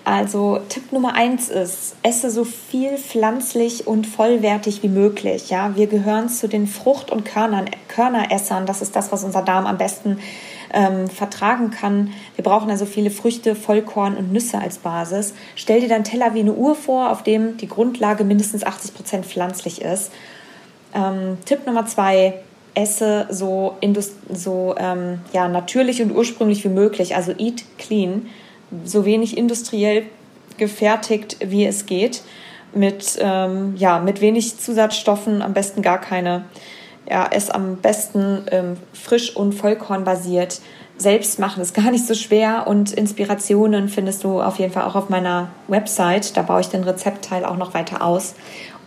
Also 0.03 0.59
Tipp 0.67 0.91
Nummer 0.91 1.13
eins 1.13 1.49
ist, 1.49 1.95
esse 2.01 2.31
so 2.31 2.43
viel 2.43 2.97
pflanzlich 2.97 3.85
und 3.85 4.07
vollwertig 4.07 4.81
wie 4.81 4.89
möglich. 4.89 5.49
Ja, 5.49 5.75
wir 5.75 5.85
gehören 5.87 6.27
zu 6.27 6.47
den 6.47 6.65
Frucht- 6.65 7.11
und 7.11 7.23
Körnern, 7.23 7.65
Körneressern. 7.87 8.65
Das 8.65 8.81
ist 8.81 8.95
das, 8.95 9.11
was 9.11 9.23
unser 9.23 9.43
Darm 9.43 9.67
am 9.67 9.77
besten 9.77 10.17
ähm, 10.73 11.07
vertragen 11.07 11.69
kann. 11.69 12.13
Wir 12.35 12.43
brauchen 12.43 12.71
also 12.71 12.85
viele 12.85 13.11
Früchte, 13.11 13.55
Vollkorn 13.55 14.17
und 14.17 14.31
Nüsse 14.31 14.59
als 14.59 14.79
Basis. 14.79 15.33
Stell 15.55 15.81
dir 15.81 15.89
dein 15.89 16.03
Teller 16.03 16.33
wie 16.33 16.39
eine 16.39 16.53
Uhr 16.53 16.75
vor, 16.75 17.11
auf 17.11 17.21
dem 17.21 17.57
die 17.57 17.67
Grundlage 17.67 18.23
mindestens 18.23 18.63
80 18.63 18.95
Prozent 18.95 19.25
pflanzlich 19.27 19.81
ist. 19.81 20.11
Ähm, 20.95 21.37
Tipp 21.45 21.67
Nummer 21.67 21.85
zwei, 21.85 22.39
esse 22.73 23.27
so, 23.29 23.77
so 24.33 24.75
ähm, 24.77 25.19
ja, 25.33 25.47
natürlich 25.47 26.01
und 26.01 26.15
ursprünglich 26.15 26.63
wie 26.63 26.69
möglich, 26.69 27.15
also 27.15 27.33
eat 27.37 27.63
clean 27.77 28.27
so 28.85 29.05
wenig 29.05 29.37
industriell 29.37 30.03
gefertigt, 30.57 31.37
wie 31.43 31.65
es 31.65 31.85
geht, 31.85 32.21
mit, 32.73 33.17
ähm, 33.19 33.75
ja, 33.77 33.99
mit 33.99 34.21
wenig 34.21 34.59
Zusatzstoffen, 34.59 35.41
am 35.41 35.53
besten 35.53 35.81
gar 35.81 35.99
keine. 35.99 36.45
Ja, 37.09 37.27
es 37.29 37.49
am 37.49 37.77
besten 37.77 38.43
ähm, 38.51 38.77
frisch 38.93 39.35
und 39.35 39.53
vollkornbasiert 39.53 40.61
selbst 40.97 41.39
machen. 41.39 41.61
Ist 41.61 41.73
gar 41.73 41.91
nicht 41.91 42.05
so 42.05 42.13
schwer 42.13 42.67
und 42.67 42.93
Inspirationen 42.93 43.89
findest 43.89 44.23
du 44.23 44.39
auf 44.39 44.59
jeden 44.59 44.71
Fall 44.71 44.83
auch 44.83 44.95
auf 44.95 45.09
meiner 45.09 45.49
Website. 45.67 46.37
Da 46.37 46.43
baue 46.43 46.61
ich 46.61 46.67
den 46.67 46.83
Rezeptteil 46.83 47.43
auch 47.43 47.57
noch 47.57 47.73
weiter 47.73 48.03
aus. 48.03 48.35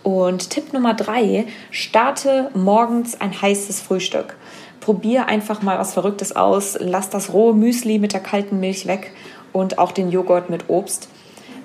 Und 0.01 0.49
Tipp 0.49 0.71
Nummer 0.71 0.93
drei, 0.93 1.45
starte 1.71 2.51
morgens 2.53 3.19
ein 3.19 3.41
heißes 3.41 3.81
Frühstück. 3.81 4.37
Probier 4.79 5.27
einfach 5.27 5.61
mal 5.61 5.77
was 5.77 5.93
Verrücktes 5.93 6.35
aus. 6.35 6.77
Lass 6.79 7.09
das 7.09 7.33
rohe 7.33 7.53
Müsli 7.53 7.99
mit 7.99 8.13
der 8.13 8.19
kalten 8.19 8.59
Milch 8.59 8.87
weg 8.87 9.11
und 9.55 9.79
auch 9.79 9.93
den 9.93 10.11
Joghurt 10.11 10.49
mit 10.49 10.69
Obst, 10.69 11.07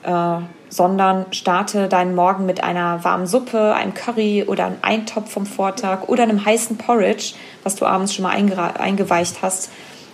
äh, 0.05 0.37
sondern 0.69 1.27
starte 1.33 1.89
deinen 1.89 2.15
Morgen 2.15 2.47
mit 2.47 2.63
einer 2.63 3.03
warmen 3.03 3.27
Suppe, 3.27 3.75
einem 3.75 3.95
Curry 3.95 4.45
oder 4.47 4.67
einem 4.67 4.79
Eintopf 4.83 5.33
vom 5.33 5.45
Vortag 5.45 6.07
oder 6.07 6.23
einem 6.23 6.45
heißen 6.45 6.79
Porridge, 6.79 7.35
was 7.65 7.75
du 7.75 7.87
abends 7.87 8.15
schon 8.15 8.23
mal 8.23 8.31
eingeweicht 8.31 9.43
hast. 9.43 9.71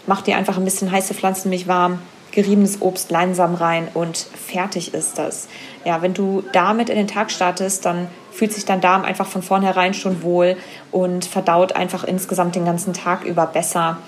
Mach 0.06 0.22
dir 0.22 0.38
einfach 0.38 0.56
ein 0.56 0.64
bisschen 0.64 0.90
heiße 0.90 1.12
Pflanzenmilch 1.12 1.68
warm, 1.68 1.98
geriebenes 2.32 2.80
Obst, 2.80 3.10
Leinsamen 3.10 3.56
rein 3.56 3.88
und 3.92 4.16
fertig 4.16 4.94
ist 4.94 5.18
das. 5.18 5.46
Ja, 5.84 6.00
wenn 6.00 6.14
du 6.14 6.42
damit 6.52 6.88
in 6.88 6.96
den 6.96 7.08
Tag 7.08 7.30
startest, 7.30 7.84
dann 7.84 8.08
fühlt 8.32 8.54
sich 8.54 8.64
dein 8.64 8.80
Darm 8.80 9.04
einfach 9.04 9.26
von 9.26 9.42
vornherein 9.42 9.92
schon 9.92 10.22
wohl 10.22 10.56
und 10.92 11.26
verdaut 11.26 11.72
einfach 11.72 12.04
insgesamt 12.04 12.54
den 12.54 12.64
ganzen 12.64 12.94
Tag 12.94 13.24
über 13.24 13.46
besser 13.46 13.98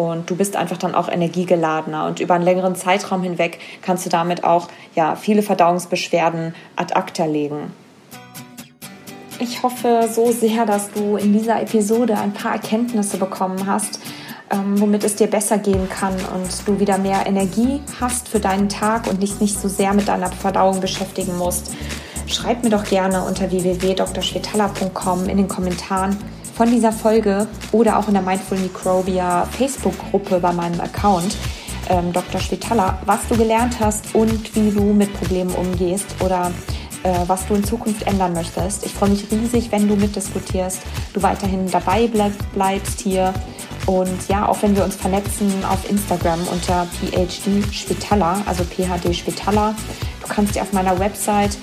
und 0.00 0.30
du 0.30 0.36
bist 0.36 0.56
einfach 0.56 0.78
dann 0.78 0.94
auch 0.94 1.08
energiegeladener 1.08 2.06
und 2.06 2.20
über 2.20 2.34
einen 2.34 2.44
längeren 2.44 2.74
Zeitraum 2.74 3.22
hinweg 3.22 3.58
kannst 3.82 4.06
du 4.06 4.10
damit 4.10 4.44
auch 4.44 4.68
ja, 4.94 5.16
viele 5.16 5.42
Verdauungsbeschwerden 5.42 6.54
ad 6.76 6.94
acta 6.94 7.26
legen. 7.26 7.72
Ich 9.38 9.62
hoffe 9.62 10.08
so 10.12 10.32
sehr, 10.32 10.66
dass 10.66 10.90
du 10.90 11.16
in 11.16 11.32
dieser 11.32 11.62
Episode 11.62 12.18
ein 12.18 12.32
paar 12.32 12.52
Erkenntnisse 12.52 13.16
bekommen 13.16 13.66
hast, 13.66 14.00
ähm, 14.50 14.80
womit 14.80 15.04
es 15.04 15.16
dir 15.16 15.28
besser 15.28 15.58
gehen 15.58 15.88
kann 15.88 16.14
und 16.34 16.66
du 16.66 16.78
wieder 16.78 16.98
mehr 16.98 17.26
Energie 17.26 17.80
hast 18.00 18.28
für 18.28 18.40
deinen 18.40 18.68
Tag 18.68 19.06
und 19.06 19.22
dich 19.22 19.40
nicht 19.40 19.58
so 19.58 19.68
sehr 19.68 19.94
mit 19.94 20.08
deiner 20.08 20.30
Verdauung 20.30 20.80
beschäftigen 20.80 21.38
musst. 21.38 21.72
Schreib 22.26 22.62
mir 22.62 22.70
doch 22.70 22.84
gerne 22.84 23.24
unter 23.24 23.50
www.drschwetala.com 23.50 25.28
in 25.28 25.36
den 25.36 25.48
Kommentaren 25.48 26.16
von 26.60 26.70
dieser 26.70 26.92
Folge 26.92 27.46
oder 27.72 27.98
auch 27.98 28.06
in 28.08 28.12
der 28.12 28.22
Mindful 28.22 28.58
Microbia 28.58 29.46
Facebook-Gruppe 29.46 30.40
bei 30.40 30.52
meinem 30.52 30.78
Account 30.78 31.34
ähm, 31.88 32.12
Dr. 32.12 32.38
Schwetala, 32.38 32.98
was 33.06 33.26
du 33.30 33.36
gelernt 33.38 33.80
hast 33.80 34.14
und 34.14 34.54
wie 34.54 34.70
du 34.70 34.92
mit 34.92 35.10
Problemen 35.14 35.54
umgehst 35.54 36.04
oder 36.22 36.52
äh, 37.02 37.14
was 37.26 37.46
du 37.46 37.54
in 37.54 37.64
Zukunft 37.64 38.06
ändern 38.06 38.34
möchtest. 38.34 38.84
Ich 38.84 38.92
freue 38.92 39.08
mich 39.08 39.24
riesig, 39.32 39.72
wenn 39.72 39.88
du 39.88 39.96
mitdiskutierst, 39.96 40.82
du 41.14 41.22
weiterhin 41.22 41.66
dabei 41.70 42.06
bleib, 42.08 42.34
bleibst 42.52 43.00
hier 43.00 43.32
und 43.86 44.28
ja, 44.28 44.46
auch 44.46 44.60
wenn 44.60 44.76
wir 44.76 44.84
uns 44.84 44.96
vernetzen 44.96 45.50
auf 45.64 45.88
Instagram 45.88 46.40
unter 46.52 46.86
PhD 47.00 47.74
Schwetala, 47.74 48.42
also 48.44 48.64
PHD 48.64 49.16
Schwetala. 49.16 49.74
Du 50.20 50.28
kannst 50.28 50.56
dir 50.56 50.60
auf 50.60 50.74
meiner 50.74 50.98
Website 50.98 51.56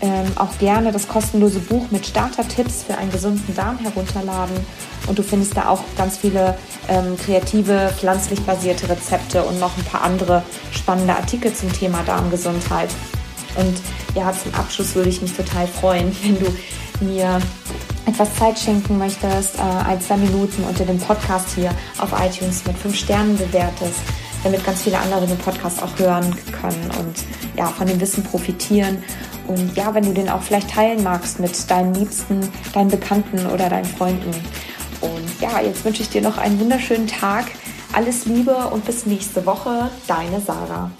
ähm, 0.00 0.26
auch 0.36 0.56
gerne 0.58 0.92
das 0.92 1.08
kostenlose 1.08 1.58
Buch 1.58 1.90
mit 1.90 2.06
Starter-Tipps 2.06 2.84
für 2.84 2.96
einen 2.96 3.10
gesunden 3.10 3.54
Darm 3.54 3.78
herunterladen. 3.78 4.56
Und 5.06 5.18
du 5.18 5.22
findest 5.22 5.56
da 5.56 5.68
auch 5.68 5.82
ganz 5.96 6.18
viele 6.18 6.56
ähm, 6.88 7.16
kreative, 7.16 7.92
pflanzlich 7.96 8.40
basierte 8.42 8.88
Rezepte 8.88 9.42
und 9.42 9.58
noch 9.58 9.76
ein 9.76 9.84
paar 9.84 10.02
andere 10.02 10.42
spannende 10.70 11.14
Artikel 11.16 11.52
zum 11.52 11.72
Thema 11.72 12.02
Darmgesundheit. 12.04 12.90
Und 13.56 13.80
ja, 14.14 14.32
zum 14.32 14.54
Abschluss 14.54 14.94
würde 14.94 15.08
ich 15.08 15.20
mich 15.22 15.34
total 15.34 15.66
freuen, 15.66 16.14
wenn 16.22 16.38
du 16.38 17.04
mir 17.04 17.40
etwas 18.06 18.34
Zeit 18.36 18.58
schenken 18.58 18.98
möchtest, 18.98 19.58
äh, 19.58 19.60
ein, 19.86 20.00
zwei 20.00 20.16
Minuten 20.16 20.64
unter 20.64 20.84
dem 20.84 20.98
Podcast 20.98 21.48
hier 21.54 21.70
auf 21.98 22.12
iTunes 22.12 22.64
mit 22.66 22.76
fünf 22.78 22.96
Sternen 22.96 23.36
bewertest, 23.36 24.00
damit 24.44 24.64
ganz 24.64 24.82
viele 24.82 24.98
andere 24.98 25.26
den 25.26 25.38
Podcast 25.38 25.82
auch 25.82 25.98
hören 25.98 26.34
können 26.52 26.90
und 26.98 27.24
ja, 27.56 27.66
von 27.66 27.86
dem 27.86 28.00
Wissen 28.00 28.22
profitieren. 28.22 29.02
Und 29.46 29.76
ja, 29.76 29.94
wenn 29.94 30.04
du 30.04 30.12
den 30.12 30.28
auch 30.28 30.42
vielleicht 30.42 30.70
teilen 30.70 31.02
magst 31.02 31.40
mit 31.40 31.70
deinen 31.70 31.94
Liebsten, 31.94 32.40
deinen 32.74 32.90
Bekannten 32.90 33.46
oder 33.46 33.68
deinen 33.68 33.86
Freunden. 33.86 34.30
Und 35.00 35.40
ja, 35.40 35.60
jetzt 35.60 35.84
wünsche 35.84 36.02
ich 36.02 36.10
dir 36.10 36.20
noch 36.20 36.38
einen 36.38 36.60
wunderschönen 36.60 37.06
Tag. 37.06 37.46
Alles 37.92 38.26
Liebe 38.26 38.54
und 38.54 38.84
bis 38.84 39.06
nächste 39.06 39.46
Woche, 39.46 39.90
deine 40.06 40.40
Sarah. 40.40 40.90